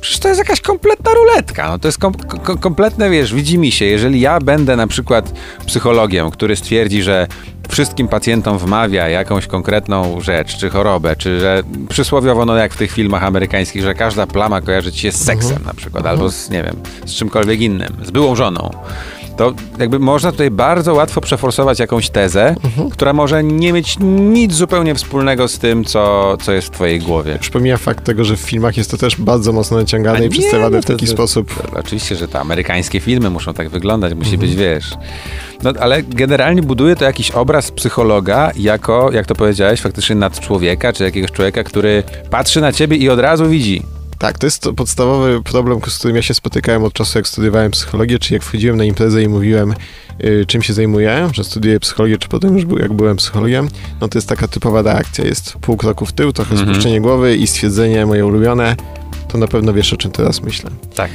Przecież 0.00 0.20
to 0.20 0.28
jest 0.28 0.38
jakaś 0.38 0.60
kompletna 0.60 1.10
ruletka. 1.14 1.68
No 1.68 1.78
to 1.78 1.88
jest 1.88 1.98
kom 1.98 2.14
kom 2.14 2.58
kompletne, 2.58 3.10
wiesz, 3.10 3.34
widzi 3.34 3.58
mi 3.58 3.72
się, 3.72 3.84
jeżeli 3.84 4.20
ja 4.20 4.40
będę 4.40 4.76
na 4.76 4.86
przykład 4.86 5.32
psychologiem, 5.66 6.30
który 6.30 6.56
stwierdzi, 6.56 7.02
że 7.02 7.26
wszystkim 7.68 8.08
pacjentom 8.08 8.58
wmawia 8.58 9.08
jakąś 9.08 9.46
konkretną 9.46 10.20
rzecz, 10.20 10.56
czy 10.56 10.70
chorobę, 10.70 11.16
czy 11.16 11.40
że 11.40 11.62
przysłowiowo, 11.88 12.44
no 12.46 12.56
jak 12.56 12.74
w 12.74 12.76
tych 12.76 12.92
filmach 12.92 13.24
amerykańskich, 13.24 13.82
że 13.82 13.94
każda 13.94 14.26
plama 14.26 14.60
kojarzy 14.60 14.92
ci 14.92 15.00
się 15.00 15.12
z 15.12 15.24
seksem 15.24 15.62
na 15.66 15.74
przykład, 15.74 16.06
albo 16.06 16.30
z, 16.30 16.50
nie 16.50 16.62
wiem, 16.62 16.76
z 17.06 17.14
czymkolwiek 17.14 17.60
innym, 17.60 17.96
z 18.04 18.10
byłą 18.10 18.36
żoną. 18.36 18.70
To 19.36 19.52
jakby 19.78 19.98
można 19.98 20.32
tutaj 20.32 20.50
bardzo 20.50 20.94
łatwo 20.94 21.20
przeforsować 21.20 21.78
jakąś 21.78 22.10
tezę, 22.10 22.54
która 22.92 23.12
może 23.12 23.44
nie 23.44 23.72
mieć 23.72 23.96
nic 24.30 24.52
zupełnie 24.52 24.94
wspólnego 24.94 25.48
z 25.48 25.58
tym, 25.58 25.84
co, 25.84 26.36
co 26.42 26.52
jest 26.52 26.68
w 26.68 26.70
twojej 26.70 27.00
głowie. 27.00 27.34
już 27.38 27.50
pomija 27.50 27.76
fakt 27.76 28.04
tego, 28.04 28.24
że 28.24 28.36
w 28.36 28.40
filmach 28.40 28.76
jest 28.76 28.90
to 28.90 28.96
też 28.96 29.16
bardzo 29.16 29.52
mocno 29.52 29.76
naciągane 29.76 30.18
A 30.18 30.22
i 30.22 30.28
przedstawiane 30.28 30.76
no 30.76 30.82
w 30.82 30.84
to- 30.84 30.92
taki 30.92 31.06
to- 31.06 31.12
sposób. 31.12 31.54
Oczywiście, 31.76 32.16
że 32.16 32.28
te 32.28 32.40
amerykańskie 32.40 33.00
filmy 33.00 33.30
muszą 33.30 33.54
tak 33.54 33.68
wyglądać, 33.68 34.14
musi 34.14 34.38
być, 34.38 34.54
wiesz. 34.54 34.90
No, 35.62 35.72
ale 35.80 36.02
generalnie 36.02 36.62
buduje 36.62 36.96
to 36.96 37.04
jakiś 37.04 37.30
obraz 37.30 37.70
psychologa 37.70 38.50
jako, 38.56 39.10
jak 39.12 39.26
to 39.26 39.34
powiedziałeś, 39.34 39.80
faktycznie 39.80 40.16
nad 40.16 40.40
człowieka, 40.40 40.92
czy 40.92 41.04
jakiegoś 41.04 41.32
człowieka, 41.32 41.64
który 41.64 42.02
patrzy 42.30 42.60
na 42.60 42.72
ciebie 42.72 42.96
i 42.96 43.08
od 43.10 43.18
razu 43.18 43.46
widzi. 43.48 43.82
Tak, 44.18 44.38
to 44.38 44.46
jest 44.46 44.62
to 44.62 44.72
podstawowy 44.72 45.42
problem, 45.42 45.80
z 45.88 45.98
którym 45.98 46.16
ja 46.16 46.22
się 46.22 46.34
spotykałem 46.34 46.84
od 46.84 46.92
czasu, 46.92 47.18
jak 47.18 47.28
studiowałem 47.28 47.70
psychologię, 47.70 48.18
czy 48.18 48.34
jak 48.34 48.42
wchodziłem 48.42 48.76
na 48.76 48.84
imprezę 48.84 49.22
i 49.22 49.28
mówiłem, 49.28 49.74
y, 50.24 50.44
czym 50.48 50.62
się 50.62 50.72
zajmuję, 50.72 51.30
że 51.32 51.44
studiuję 51.44 51.80
psychologię, 51.80 52.18
czy 52.18 52.28
potem 52.28 52.54
już 52.54 52.64
był, 52.64 52.78
jak 52.78 52.92
byłem 52.92 53.16
psychologiem, 53.16 53.68
no 54.00 54.08
to 54.08 54.18
jest 54.18 54.28
taka 54.28 54.48
typowa 54.48 54.82
reakcja. 54.82 55.24
Jest 55.24 55.52
pół 55.60 55.76
kroku 55.76 56.06
w 56.06 56.12
tył, 56.12 56.32
trochę 56.32 56.50
Mhm. 56.50 56.70
spuszczenie 56.74 57.00
głowy 57.00 57.36
i 57.36 57.46
stwierdzenie 57.46 58.06
moje 58.06 58.26
ulubione, 58.26 58.76
to 59.28 59.38
na 59.38 59.46
pewno 59.48 59.72
wiesz, 59.72 59.92
o 59.92 59.96
czym 59.96 60.10
teraz 60.10 60.42
myślę. 60.42 60.70
Tak. 60.94 61.10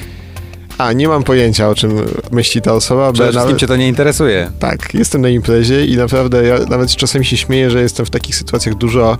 A, 0.77 0.93
nie 0.93 1.07
mam 1.07 1.23
pojęcia, 1.23 1.69
o 1.69 1.75
czym 1.75 1.91
myśli 2.31 2.61
ta 2.61 2.73
osoba, 2.73 3.13
Przede 3.13 3.29
wszystkim 3.29 3.47
nawet... 3.47 3.59
cię 3.59 3.67
to 3.67 3.75
nie 3.75 3.87
interesuje. 3.87 4.51
Tak, 4.59 4.93
jestem 4.93 5.21
na 5.21 5.29
imprezie 5.29 5.85
i 5.85 5.97
naprawdę 5.97 6.43
ja 6.43 6.57
nawet 6.69 6.95
czasami 6.95 7.25
się 7.25 7.37
śmieję, 7.37 7.69
że 7.71 7.81
jestem 7.81 8.05
w 8.05 8.09
takich 8.09 8.35
sytuacjach 8.35 8.75
dużo 8.75 9.17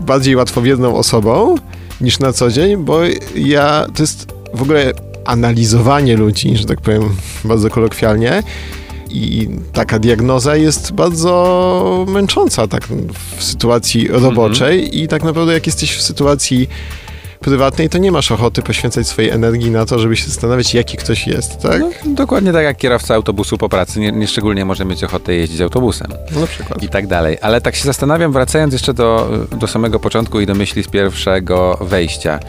bardziej 0.00 0.36
łatwowiedną 0.36 0.96
osobą 0.96 1.54
niż 2.00 2.18
na 2.18 2.32
co 2.32 2.50
dzień, 2.50 2.76
bo 2.76 3.00
ja 3.34 3.86
to 3.94 4.02
jest 4.02 4.32
w 4.54 4.62
ogóle 4.62 4.92
analizowanie 5.24 6.16
ludzi, 6.16 6.56
że 6.56 6.64
tak 6.64 6.80
powiem 6.80 7.08
bardzo 7.44 7.70
kolokwialnie. 7.70 8.42
I 9.12 9.48
taka 9.72 9.98
diagnoza 9.98 10.56
jest 10.56 10.92
bardzo 10.92 12.06
męcząca 12.08 12.66
tak 12.68 12.88
w 13.36 13.44
sytuacji 13.44 14.08
roboczej 14.08 15.00
i 15.02 15.08
tak 15.08 15.24
naprawdę 15.24 15.52
jak 15.52 15.66
jesteś 15.66 15.96
w 15.96 16.02
sytuacji 16.02 16.68
prywatnej, 17.40 17.88
to 17.88 17.98
nie 17.98 18.12
masz 18.12 18.32
ochoty 18.32 18.62
poświęcać 18.62 19.06
swojej 19.08 19.30
energii 19.30 19.70
na 19.70 19.86
to, 19.86 19.98
żeby 19.98 20.16
się 20.16 20.26
zastanawiać, 20.26 20.74
jaki 20.74 20.96
ktoś 20.96 21.26
jest, 21.26 21.58
tak? 21.58 21.80
No, 21.80 21.90
dokładnie 22.04 22.52
tak 22.52 22.64
jak 22.64 22.76
kierowca 22.76 23.14
autobusu 23.14 23.58
po 23.58 23.68
pracy, 23.68 24.00
nie, 24.00 24.12
nie 24.12 24.26
szczególnie 24.26 24.64
może 24.64 24.84
mieć 24.84 25.04
ochotę 25.04 25.34
jeździć 25.34 25.60
autobusem. 25.60 26.08
na 26.40 26.46
przykład. 26.46 26.82
i 26.82 26.88
tak 26.88 27.06
dalej. 27.06 27.38
Ale 27.42 27.60
tak 27.60 27.76
się 27.76 27.84
zastanawiam, 27.84 28.32
wracając 28.32 28.72
jeszcze 28.72 28.94
do, 28.94 29.30
do 29.60 29.66
samego 29.66 30.00
początku 30.00 30.40
i 30.40 30.46
do 30.46 30.54
myśli 30.54 30.82
z 30.84 30.88
pierwszego 30.88 31.78
wejścia. 31.80 32.40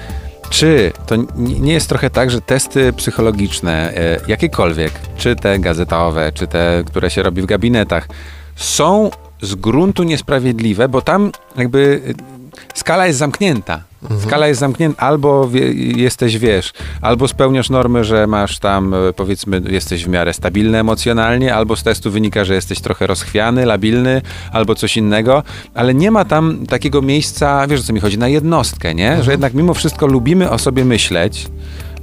Czy 0.49 0.91
to 1.05 1.15
nie 1.37 1.73
jest 1.73 1.89
trochę 1.89 2.09
tak, 2.09 2.31
że 2.31 2.41
testy 2.41 2.93
psychologiczne, 2.93 3.93
e, 3.95 4.19
jakiekolwiek, 4.27 4.91
czy 5.17 5.35
te 5.35 5.59
gazetowe, 5.59 6.31
czy 6.31 6.47
te, 6.47 6.83
które 6.87 7.09
się 7.09 7.23
robi 7.23 7.41
w 7.41 7.45
gabinetach, 7.45 8.07
są 8.55 9.11
z 9.41 9.55
gruntu 9.55 10.03
niesprawiedliwe, 10.03 10.89
bo 10.89 11.01
tam 11.01 11.31
jakby 11.57 12.01
e, 12.07 12.77
skala 12.77 13.07
jest 13.07 13.19
zamknięta. 13.19 13.90
Skala 14.23 14.47
jest 14.47 14.59
zamknięta, 14.59 15.01
albo 15.01 15.49
jesteś, 15.95 16.37
wiesz, 16.37 16.73
albo 17.01 17.27
spełniasz 17.27 17.69
normy, 17.69 18.03
że 18.03 18.27
masz 18.27 18.59
tam, 18.59 18.93
e, 18.93 19.13
powiedzmy, 19.13 19.61
jesteś 19.69 20.05
w 20.05 20.07
miarę 20.07 20.33
stabilny 20.33 20.79
emocjonalnie, 20.79 21.55
albo 21.55 21.75
z 21.75 21.83
testu 21.83 22.11
wynika, 22.11 22.45
że 22.45 22.55
jesteś 22.55 22.79
trochę 22.79 23.07
rozchwiany, 23.07 23.65
labilny, 23.65 24.21
albo 24.51 24.75
coś 24.75 24.97
innego, 24.97 25.43
ale 25.73 25.93
nie 25.93 26.11
ma 26.11 26.25
tam 26.25 26.65
takiego 26.65 27.01
miejsca, 27.01 27.67
wiesz 27.67 27.79
o 27.79 27.83
co 27.83 27.93
mi 27.93 27.99
chodzi, 27.99 28.17
na 28.17 28.27
jednostkę, 28.27 28.95
nie? 28.95 29.23
Że 29.23 29.31
jednak 29.31 29.53
mimo 29.53 29.73
wszystko 29.73 30.07
lubimy 30.07 30.49
o 30.49 30.57
sobie 30.57 30.85
myśleć, 30.85 31.47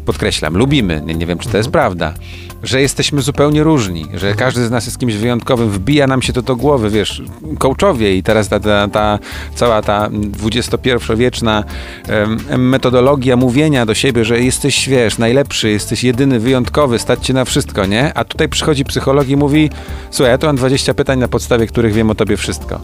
podkreślam, 0.08 0.56
lubimy, 0.56 1.02
nie, 1.06 1.14
nie 1.14 1.26
wiem 1.26 1.38
czy 1.38 1.48
to 1.48 1.56
jest 1.56 1.70
prawda, 1.70 2.14
że 2.62 2.80
jesteśmy 2.80 3.22
zupełnie 3.22 3.62
różni, 3.62 4.06
że 4.14 4.34
każdy 4.34 4.66
z 4.66 4.70
nas 4.70 4.86
jest 4.86 4.98
kimś 4.98 5.14
wyjątkowym, 5.14 5.70
wbija 5.70 6.06
nam 6.06 6.22
się 6.22 6.32
to 6.32 6.42
do 6.42 6.56
głowy, 6.56 6.90
wiesz, 6.90 7.22
coachowie 7.58 8.16
i 8.16 8.22
teraz 8.22 8.48
ta, 8.48 8.60
ta, 8.60 8.88
ta 8.88 9.18
cała 9.54 9.82
ta 9.82 10.10
XXI-wieczna 10.44 11.64
em, 12.08 12.68
metodologia 12.68 13.36
mówienia 13.36 13.86
do 13.86 13.94
siebie, 13.94 14.24
że 14.24 14.40
jesteś, 14.40 14.88
wiesz, 14.88 15.18
najlepszy, 15.18 15.70
jesteś 15.70 16.04
jedyny, 16.04 16.40
wyjątkowy, 16.40 16.98
stać 16.98 17.26
cię 17.26 17.34
na 17.34 17.44
wszystko, 17.44 17.86
nie? 17.86 18.14
A 18.14 18.24
tutaj 18.24 18.48
przychodzi 18.48 18.84
psycholog 18.84 19.28
i 19.28 19.36
mówi, 19.36 19.70
słuchaj, 20.10 20.32
ja 20.32 20.38
tu 20.38 20.46
mam 20.46 20.56
20 20.56 20.94
pytań, 20.94 21.18
na 21.18 21.28
podstawie 21.28 21.66
których 21.66 21.92
wiem 21.92 22.10
o 22.10 22.14
tobie 22.14 22.36
wszystko. 22.36 22.80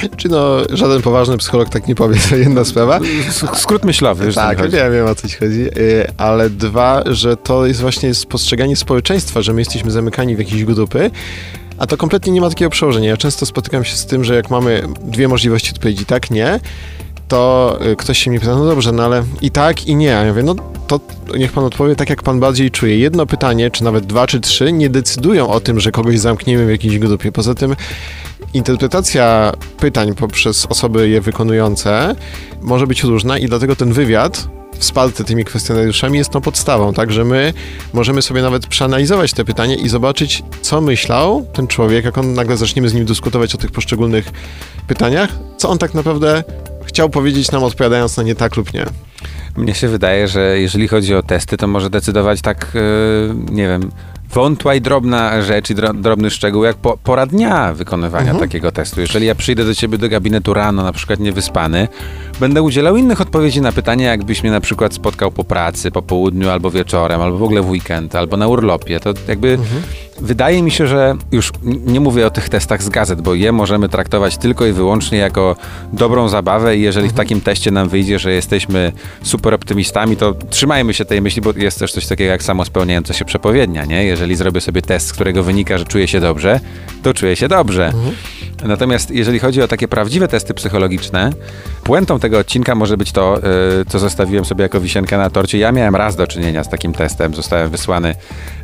Czy 0.16 0.28
no, 0.28 0.56
żaden 0.72 1.02
poważny 1.02 1.38
psycholog 1.38 1.68
tak 1.68 1.88
nie 1.88 1.94
powie, 1.94 2.16
to 2.30 2.36
jedna 2.36 2.64
sprawa. 2.64 3.00
Skrót 3.54 3.84
myślowy, 3.84 4.26
wiesz, 4.26 4.34
Tak, 4.34 4.58
chodzi. 4.58 4.76
wiem, 4.76 4.92
wiem 4.92 5.06
o 5.06 5.14
co 5.14 5.28
ci 5.28 5.36
chodzi, 5.36 5.60
y, 5.78 6.06
ale 6.16 6.50
dwa, 6.50 7.02
że 7.06 7.36
to 7.36 7.66
jest 7.66 7.80
właśnie 7.80 8.12
postrzeganie 8.28 8.76
społeczeństwa, 8.76 9.42
że 9.42 9.52
my 9.52 9.60
jesteśmy 9.60 9.90
zamykani 9.90 10.36
w 10.36 10.38
jakieś 10.38 10.64
grupy, 10.64 11.10
a 11.78 11.86
to 11.86 11.96
kompletnie 11.96 12.32
nie 12.32 12.40
ma 12.40 12.48
takiego 12.48 12.70
przełożenia. 12.70 13.08
Ja 13.08 13.16
często 13.16 13.46
spotykam 13.46 13.84
się 13.84 13.96
z 13.96 14.06
tym, 14.06 14.24
że 14.24 14.34
jak 14.34 14.50
mamy 14.50 14.82
dwie 15.00 15.28
możliwości 15.28 15.70
odpowiedzi 15.72 16.04
tak, 16.06 16.30
nie, 16.30 16.60
to 17.30 17.78
y, 17.92 17.96
ktoś 17.96 18.18
się 18.18 18.30
mnie 18.30 18.40
pyta, 18.40 18.54
no 18.54 18.64
dobrze, 18.64 18.92
no 18.92 19.04
ale 19.04 19.24
i 19.40 19.50
tak, 19.50 19.86
i 19.86 19.96
nie. 19.96 20.18
A 20.18 20.22
ja 20.22 20.28
mówię, 20.28 20.42
no 20.42 20.54
to 20.86 21.00
niech 21.38 21.52
pan 21.52 21.64
odpowie 21.64 21.96
tak, 21.96 22.10
jak 22.10 22.22
pan 22.22 22.40
bardziej 22.40 22.70
czuje. 22.70 22.98
Jedno 22.98 23.26
pytanie, 23.26 23.70
czy 23.70 23.84
nawet 23.84 24.06
dwa, 24.06 24.26
czy 24.26 24.40
trzy, 24.40 24.72
nie 24.72 24.90
decydują 24.90 25.48
o 25.48 25.60
tym, 25.60 25.80
że 25.80 25.92
kogoś 25.92 26.18
zamkniemy 26.18 26.66
w 26.66 26.70
jakiejś 26.70 26.98
grupie. 26.98 27.32
Poza 27.32 27.54
tym 27.54 27.76
interpretacja 28.54 29.52
pytań 29.78 30.14
poprzez 30.14 30.66
osoby 30.66 31.08
je 31.08 31.20
wykonujące 31.20 32.14
może 32.62 32.86
być 32.86 33.02
różna 33.02 33.38
i 33.38 33.46
dlatego 33.46 33.76
ten 33.76 33.92
wywiad 33.92 34.48
wsparty 34.78 35.24
tymi 35.24 35.44
kwestionariuszami 35.44 36.18
jest 36.18 36.30
tą 36.30 36.40
podstawą, 36.40 36.92
tak, 36.94 37.12
że 37.12 37.24
my 37.24 37.52
możemy 37.92 38.22
sobie 38.22 38.42
nawet 38.42 38.66
przeanalizować 38.66 39.32
te 39.32 39.44
pytania 39.44 39.74
i 39.74 39.88
zobaczyć, 39.88 40.42
co 40.62 40.80
myślał 40.80 41.46
ten 41.52 41.66
człowiek, 41.66 42.04
jak 42.04 42.18
on 42.18 42.34
nagle 42.34 42.56
zaczniemy 42.56 42.88
z 42.88 42.94
nim 42.94 43.04
dyskutować 43.04 43.54
o 43.54 43.58
tych 43.58 43.70
poszczególnych 43.70 44.30
pytaniach, 44.86 45.30
co 45.56 45.68
on 45.68 45.78
tak 45.78 45.94
naprawdę 45.94 46.44
chciał 46.84 47.10
powiedzieć 47.10 47.50
nam, 47.50 47.64
odpowiadając 47.64 48.16
na 48.16 48.22
nie 48.22 48.34
tak 48.34 48.56
lub 48.56 48.74
nie. 48.74 48.86
Mnie 49.56 49.74
się 49.74 49.88
wydaje, 49.88 50.28
że 50.28 50.60
jeżeli 50.60 50.88
chodzi 50.88 51.14
o 51.14 51.22
testy, 51.22 51.56
to 51.56 51.66
może 51.66 51.90
decydować 51.90 52.40
tak, 52.40 52.72
e, 52.74 52.80
nie 53.52 53.68
wiem, 53.68 53.90
wątła 54.34 54.74
i 54.74 54.80
drobna 54.80 55.42
rzecz 55.42 55.70
i 55.70 55.74
dro, 55.74 55.94
drobny 55.94 56.30
szczegół, 56.30 56.64
jak 56.64 56.76
po, 56.76 56.96
pora 56.96 57.26
dnia 57.26 57.74
wykonywania 57.74 58.34
takiego 58.34 58.72
testu. 58.72 59.00
Jeżeli 59.00 59.26
ja 59.26 59.34
przyjdę 59.34 59.64
do 59.64 59.74
ciebie 59.74 59.98
do 59.98 60.08
gabinetu 60.08 60.54
rano, 60.54 60.82
na 60.82 60.92
przykład 60.92 61.20
niewyspany, 61.20 61.88
będę 62.40 62.62
udzielał 62.62 62.96
innych 62.96 63.20
odpowiedzi 63.20 63.60
na 63.60 63.72
pytania, 63.72 64.10
jakbyś 64.10 64.42
mnie 64.42 64.52
na 64.52 64.60
przykład 64.60 64.94
spotkał 64.94 65.30
po 65.30 65.44
pracy, 65.44 65.90
po 65.90 66.02
południu, 66.02 66.50
albo 66.50 66.70
wieczorem, 66.70 67.20
albo 67.20 67.38
w 67.38 67.42
ogóle 67.42 67.62
w 67.62 67.70
weekend, 67.70 68.14
albo 68.14 68.36
na 68.36 68.48
urlopie. 68.48 69.00
To 69.00 69.14
jakby 69.28 69.58
wydaje 70.20 70.62
mi 70.62 70.70
się, 70.70 70.86
że 70.86 71.16
już 71.32 71.52
nie 71.62 72.00
mówię 72.00 72.26
o 72.26 72.30
tych 72.30 72.48
testach 72.48 72.82
z 72.82 72.88
gazet, 72.88 73.20
bo 73.20 73.34
je 73.34 73.52
możemy 73.52 73.88
traktować 73.88 74.36
tylko 74.36 74.66
i 74.66 74.72
wyłącznie 74.72 75.18
jako 75.18 75.56
dobrą 75.92 76.28
zabawę 76.28 76.76
i 76.76 76.80
jeżeli 76.80 77.08
w 77.08 77.12
takim 77.12 77.40
teście 77.40 77.70
nam 77.70 77.88
wyjdzie, 77.88 78.18
że 78.18 78.32
jesteśmy 78.32 78.92
super 79.22 79.54
optymistami, 79.54 80.16
to 80.16 80.34
trzymajmy 80.50 80.94
się 80.94 81.04
tej 81.04 81.22
myśli, 81.22 81.42
bo 81.42 81.52
jest 81.56 81.78
też 81.78 81.92
coś 81.92 82.06
takiego 82.06 82.30
jak 82.30 82.42
samospełniająca 82.42 83.14
się 83.14 83.24
przepowiednia, 83.24 83.84
nie? 83.84 84.04
Jeżeli 84.04 84.36
zrobię 84.36 84.60
sobie 84.60 84.82
test, 84.82 85.06
z 85.06 85.12
którego 85.12 85.42
wynika, 85.42 85.78
że 85.78 85.84
czuję 85.84 86.08
się 86.08 86.20
dobrze, 86.20 86.60
to 87.02 87.14
czuję 87.14 87.36
się 87.36 87.48
dobrze. 87.48 87.92
Natomiast 88.64 89.10
jeżeli 89.10 89.38
chodzi 89.38 89.62
o 89.62 89.68
takie 89.68 89.88
prawdziwe 89.88 90.28
testy 90.28 90.54
psychologiczne, 90.54 91.30
puentą 91.84 92.20
tego 92.20 92.38
odcinka 92.38 92.74
może 92.74 92.96
być 92.96 93.12
to, 93.12 93.38
y, 93.38 93.84
co 93.88 93.98
zostawiłem 93.98 94.44
sobie 94.44 94.62
jako 94.62 94.80
wisienkę 94.80 95.18
na 95.18 95.30
torcie. 95.30 95.58
Ja 95.58 95.72
miałem 95.72 95.96
raz 95.96 96.16
do 96.16 96.26
czynienia 96.26 96.64
z 96.64 96.68
takim 96.68 96.92
testem, 96.92 97.34
zostałem 97.34 97.70
wysłany, 97.70 98.14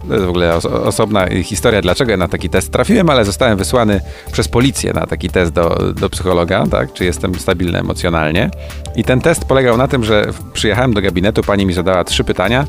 to 0.08 0.14
jest 0.14 0.26
w 0.26 0.28
ogóle 0.28 0.50
oso- 0.52 0.86
osobna 0.86 1.26
historia, 1.42 1.82
dlaczego 1.82 2.10
ja 2.10 2.16
na 2.16 2.28
taki 2.28 2.48
test 2.48 2.72
trafiłem, 2.72 3.10
ale 3.10 3.24
zostałem 3.24 3.58
wysłany 3.58 4.00
przez 4.32 4.48
policję 4.48 4.92
na 4.92 5.06
taki 5.06 5.28
test 5.28 5.52
do, 5.52 5.92
do 6.00 6.10
psychologa, 6.10 6.66
tak, 6.70 6.92
czy 6.92 7.04
jestem 7.04 7.34
stabilny 7.34 7.78
emocjonalnie. 7.78 8.50
I 8.96 9.04
ten 9.04 9.20
test 9.20 9.44
polegał 9.44 9.76
na 9.76 9.88
tym, 9.88 10.04
że 10.04 10.26
przyjechałem 10.52 10.94
do 10.94 11.02
gabinetu, 11.02 11.42
pani 11.42 11.66
mi 11.66 11.72
zadała 11.72 12.04
trzy 12.04 12.24
pytania. 12.24 12.66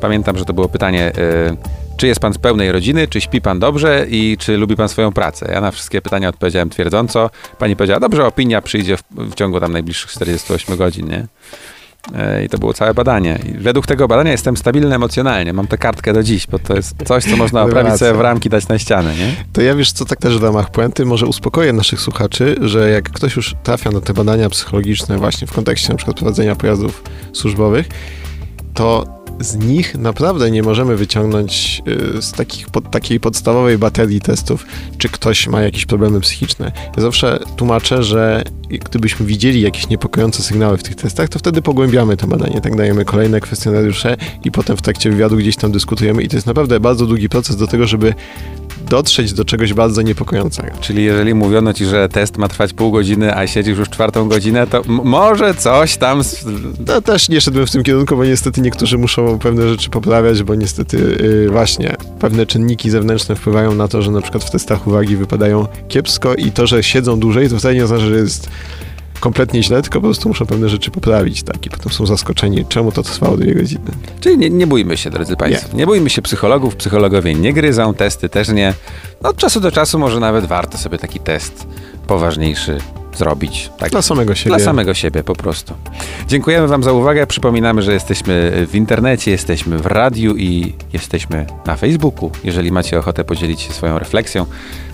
Pamiętam, 0.00 0.38
że 0.38 0.44
to 0.44 0.52
było 0.52 0.68
pytanie... 0.68 1.12
y, 1.18 1.87
czy 1.98 2.06
jest 2.06 2.20
pan 2.20 2.32
z 2.32 2.38
pełnej 2.38 2.72
rodziny, 2.72 3.08
czy 3.08 3.20
śpi 3.20 3.40
pan 3.40 3.58
dobrze 3.58 4.06
i 4.10 4.36
czy 4.38 4.56
lubi 4.56 4.76
pan 4.76 4.88
swoją 4.88 5.12
pracę? 5.12 5.50
Ja 5.52 5.60
na 5.60 5.70
wszystkie 5.70 6.02
pytania 6.02 6.28
odpowiedziałem 6.28 6.70
twierdząco. 6.70 7.30
Pani 7.58 7.76
powiedziała, 7.76 8.00
dobrze, 8.00 8.26
opinia 8.26 8.62
przyjdzie 8.62 8.96
w, 8.96 9.02
w 9.10 9.34
ciągu 9.34 9.60
tam 9.60 9.72
najbliższych 9.72 10.10
48 10.10 10.76
godzin, 10.76 11.08
nie? 11.08 11.26
E, 12.14 12.44
I 12.44 12.48
to 12.48 12.58
było 12.58 12.72
całe 12.74 12.94
badanie. 12.94 13.38
I 13.48 13.58
według 13.58 13.86
tego 13.86 14.08
badania 14.08 14.32
jestem 14.32 14.56
stabilny 14.56 14.94
emocjonalnie. 14.94 15.52
Mam 15.52 15.66
tę 15.66 15.78
kartkę 15.78 16.12
do 16.12 16.22
dziś, 16.22 16.46
bo 16.46 16.58
to 16.58 16.76
jest 16.76 16.94
coś, 17.04 17.24
co 17.24 17.36
można 17.36 17.62
oprawić 17.64 17.94
sobie 17.94 18.14
w 18.14 18.20
ramki, 18.20 18.48
dać 18.48 18.68
na 18.68 18.78
ścianę, 18.78 19.14
nie? 19.14 19.34
To 19.52 19.62
ja 19.62 19.74
wiesz 19.74 19.92
co, 19.92 20.04
tak 20.04 20.18
też 20.18 20.38
w 20.38 20.42
ramach 20.42 20.70
puenty, 20.70 21.04
może 21.04 21.26
uspokoję 21.26 21.72
naszych 21.72 22.00
słuchaczy, 22.00 22.56
że 22.60 22.90
jak 22.90 23.10
ktoś 23.10 23.36
już 23.36 23.54
trafia 23.62 23.90
na 23.90 24.00
te 24.00 24.14
badania 24.14 24.48
psychologiczne 24.50 25.18
właśnie 25.18 25.46
w 25.46 25.52
kontekście 25.52 25.88
na 25.88 25.96
przykład 25.96 26.16
prowadzenia 26.16 26.56
pojazdów 26.56 27.02
służbowych, 27.32 27.88
to 28.74 29.17
z 29.40 29.56
nich 29.56 29.94
naprawdę 29.94 30.50
nie 30.50 30.62
możemy 30.62 30.96
wyciągnąć 30.96 31.82
y, 32.18 32.22
z 32.22 32.32
takich, 32.32 32.70
pod, 32.70 32.90
takiej 32.90 33.20
podstawowej 33.20 33.78
baterii 33.78 34.20
testów, 34.20 34.66
czy 34.98 35.08
ktoś 35.08 35.46
ma 35.46 35.62
jakieś 35.62 35.86
problemy 35.86 36.20
psychiczne. 36.20 36.72
Ja 36.96 37.02
zawsze 37.02 37.38
tłumaczę, 37.56 38.02
że 38.02 38.42
gdybyśmy 38.70 39.26
widzieli 39.26 39.60
jakieś 39.60 39.88
niepokojące 39.88 40.42
sygnały 40.42 40.78
w 40.78 40.82
tych 40.82 40.94
testach, 40.94 41.28
to 41.28 41.38
wtedy 41.38 41.62
pogłębiamy 41.62 42.16
to 42.16 42.26
badanie, 42.26 42.60
tak 42.60 42.76
dajemy 42.76 43.04
kolejne 43.04 43.40
kwestionariusze 43.40 44.16
i 44.44 44.50
potem 44.50 44.76
w 44.76 44.82
trakcie 44.82 45.10
wywiadu 45.10 45.36
gdzieś 45.36 45.56
tam 45.56 45.72
dyskutujemy 45.72 46.22
i 46.22 46.28
to 46.28 46.36
jest 46.36 46.46
naprawdę 46.46 46.80
bardzo 46.80 47.06
długi 47.06 47.28
proces 47.28 47.56
do 47.56 47.66
tego, 47.66 47.86
żeby 47.86 48.14
dotrzeć 48.88 49.32
do 49.32 49.44
czegoś 49.44 49.74
bardzo 49.74 50.02
niepokojącego. 50.02 50.68
Czyli 50.80 51.04
jeżeli 51.04 51.34
mówiono 51.34 51.72
ci, 51.72 51.84
że 51.84 52.08
test 52.08 52.36
ma 52.38 52.48
trwać 52.48 52.72
pół 52.72 52.90
godziny, 52.90 53.36
a 53.36 53.46
siedzisz 53.46 53.78
już 53.78 53.88
czwartą 53.88 54.28
godzinę, 54.28 54.66
to 54.66 54.82
może 54.86 55.54
coś 55.54 55.96
tam... 55.96 56.22
No 56.86 57.00
też 57.00 57.28
nie 57.28 57.40
szedłem 57.40 57.66
w 57.66 57.70
tym 57.70 57.82
kierunku, 57.82 58.16
bo 58.16 58.24
niestety 58.24 58.60
niektórzy 58.60 58.98
muszą 58.98 59.38
pewne 59.38 59.68
rzeczy 59.68 59.90
poprawiać, 59.90 60.42
bo 60.42 60.54
niestety 60.54 60.96
yy, 61.20 61.50
właśnie 61.50 61.96
pewne 62.20 62.46
czynniki 62.46 62.90
zewnętrzne 62.90 63.36
wpływają 63.36 63.74
na 63.74 63.88
to, 63.88 64.02
że 64.02 64.10
na 64.10 64.20
przykład 64.20 64.44
w 64.44 64.50
testach 64.50 64.86
uwagi 64.86 65.16
wypadają 65.16 65.66
kiepsko 65.88 66.34
i 66.34 66.50
to, 66.50 66.66
że 66.66 66.82
siedzą 66.82 67.20
dłużej, 67.20 67.48
to 67.48 67.58
wcale 67.58 67.74
nie 67.74 67.84
oznacza, 67.84 68.06
że 68.06 68.16
jest 68.16 68.50
kompletnie 69.20 69.62
źle, 69.62 69.82
tylko 69.82 70.00
po 70.00 70.06
prostu 70.06 70.28
muszą 70.28 70.46
pewne 70.46 70.68
rzeczy 70.68 70.90
poprawić, 70.90 71.42
tak? 71.42 71.66
I 71.66 71.70
potem 71.70 71.92
są 71.92 72.06
zaskoczeni, 72.06 72.66
czemu 72.68 72.92
to 72.92 73.02
trwało 73.02 73.36
dwie 73.36 73.54
godziny. 73.54 73.90
Czyli 74.20 74.38
nie, 74.38 74.50
nie 74.50 74.66
bójmy 74.66 74.96
się, 74.96 75.10
drodzy 75.10 75.36
Państwo. 75.36 75.76
Nie. 75.76 75.86
bójmy 75.86 76.10
się 76.10 76.22
psychologów, 76.22 76.76
psychologowie 76.76 77.34
nie 77.34 77.52
gryzą, 77.52 77.94
testy 77.94 78.28
też 78.28 78.48
nie. 78.48 78.74
No, 79.22 79.28
od 79.28 79.36
czasu 79.36 79.60
do 79.60 79.72
czasu 79.72 79.98
może 79.98 80.20
nawet 80.20 80.44
warto 80.44 80.78
sobie 80.78 80.98
taki 80.98 81.20
test 81.20 81.66
poważniejszy 82.08 82.78
zrobić. 83.18 83.70
Tak, 83.78 83.90
Dla 83.90 84.02
samego 84.02 84.34
siebie. 84.34 84.56
Dla 84.56 84.64
samego 84.64 84.94
siebie 84.94 85.24
po 85.24 85.34
prostu. 85.34 85.74
Dziękujemy 86.28 86.68
Wam 86.68 86.82
za 86.82 86.92
uwagę. 86.92 87.26
Przypominamy, 87.26 87.82
że 87.82 87.92
jesteśmy 87.92 88.66
w 88.70 88.74
internecie, 88.74 89.30
jesteśmy 89.30 89.78
w 89.78 89.86
radiu 89.86 90.36
i 90.36 90.74
jesteśmy 90.92 91.46
na 91.66 91.76
Facebooku. 91.76 92.30
Jeżeli 92.44 92.72
macie 92.72 92.98
ochotę 92.98 93.24
podzielić 93.24 93.60
się 93.60 93.72
swoją 93.72 93.98
refleksją 93.98 94.46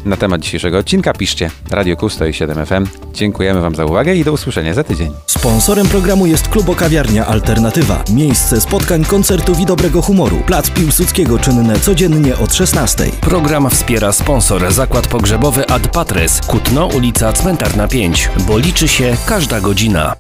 na 0.05 0.17
temat 0.17 0.41
dzisiejszego 0.41 0.79
odcinka, 0.79 1.13
piszcie 1.13 1.51
Radio 1.71 1.97
Kusto 1.97 2.27
i 2.27 2.33
7FM. 2.33 2.87
Dziękujemy 3.15 3.61
Wam 3.61 3.75
za 3.75 3.85
uwagę 3.85 4.15
i 4.15 4.25
do 4.25 4.33
usłyszenia 4.33 4.75
za 4.75 4.85
tydzień. 4.85 5.13
Sponsorem 5.27 5.87
programu 5.87 6.27
jest 6.27 6.49
Klubo 6.49 6.75
Kawiarnia 6.75 7.27
Alternatywa. 7.27 8.05
Miejsce 8.15 8.61
spotkań, 8.61 9.05
koncertów 9.05 9.61
i 9.61 9.67
dobrego 9.67 10.03
humoru. 10.03 10.37
Plac 10.47 10.71
Piłsudskiego 10.71 11.39
czynne 11.39 11.81
codziennie 11.81 12.37
od 12.37 12.55
16. 12.55 13.05
Program 13.21 13.71
wspiera 13.71 14.13
sponsor 14.13 14.73
Zakład 14.73 15.07
Pogrzebowy 15.07 15.69
Ad 15.69 15.89
Patres, 15.89 16.41
Kutno, 16.41 16.87
ulica 16.87 17.04
Cmentarna 17.13 17.89
5, 17.89 18.31
bo 18.47 18.59
liczy 18.59 18.89
się 18.89 19.17
każda 19.27 19.61
godzina. 19.61 20.17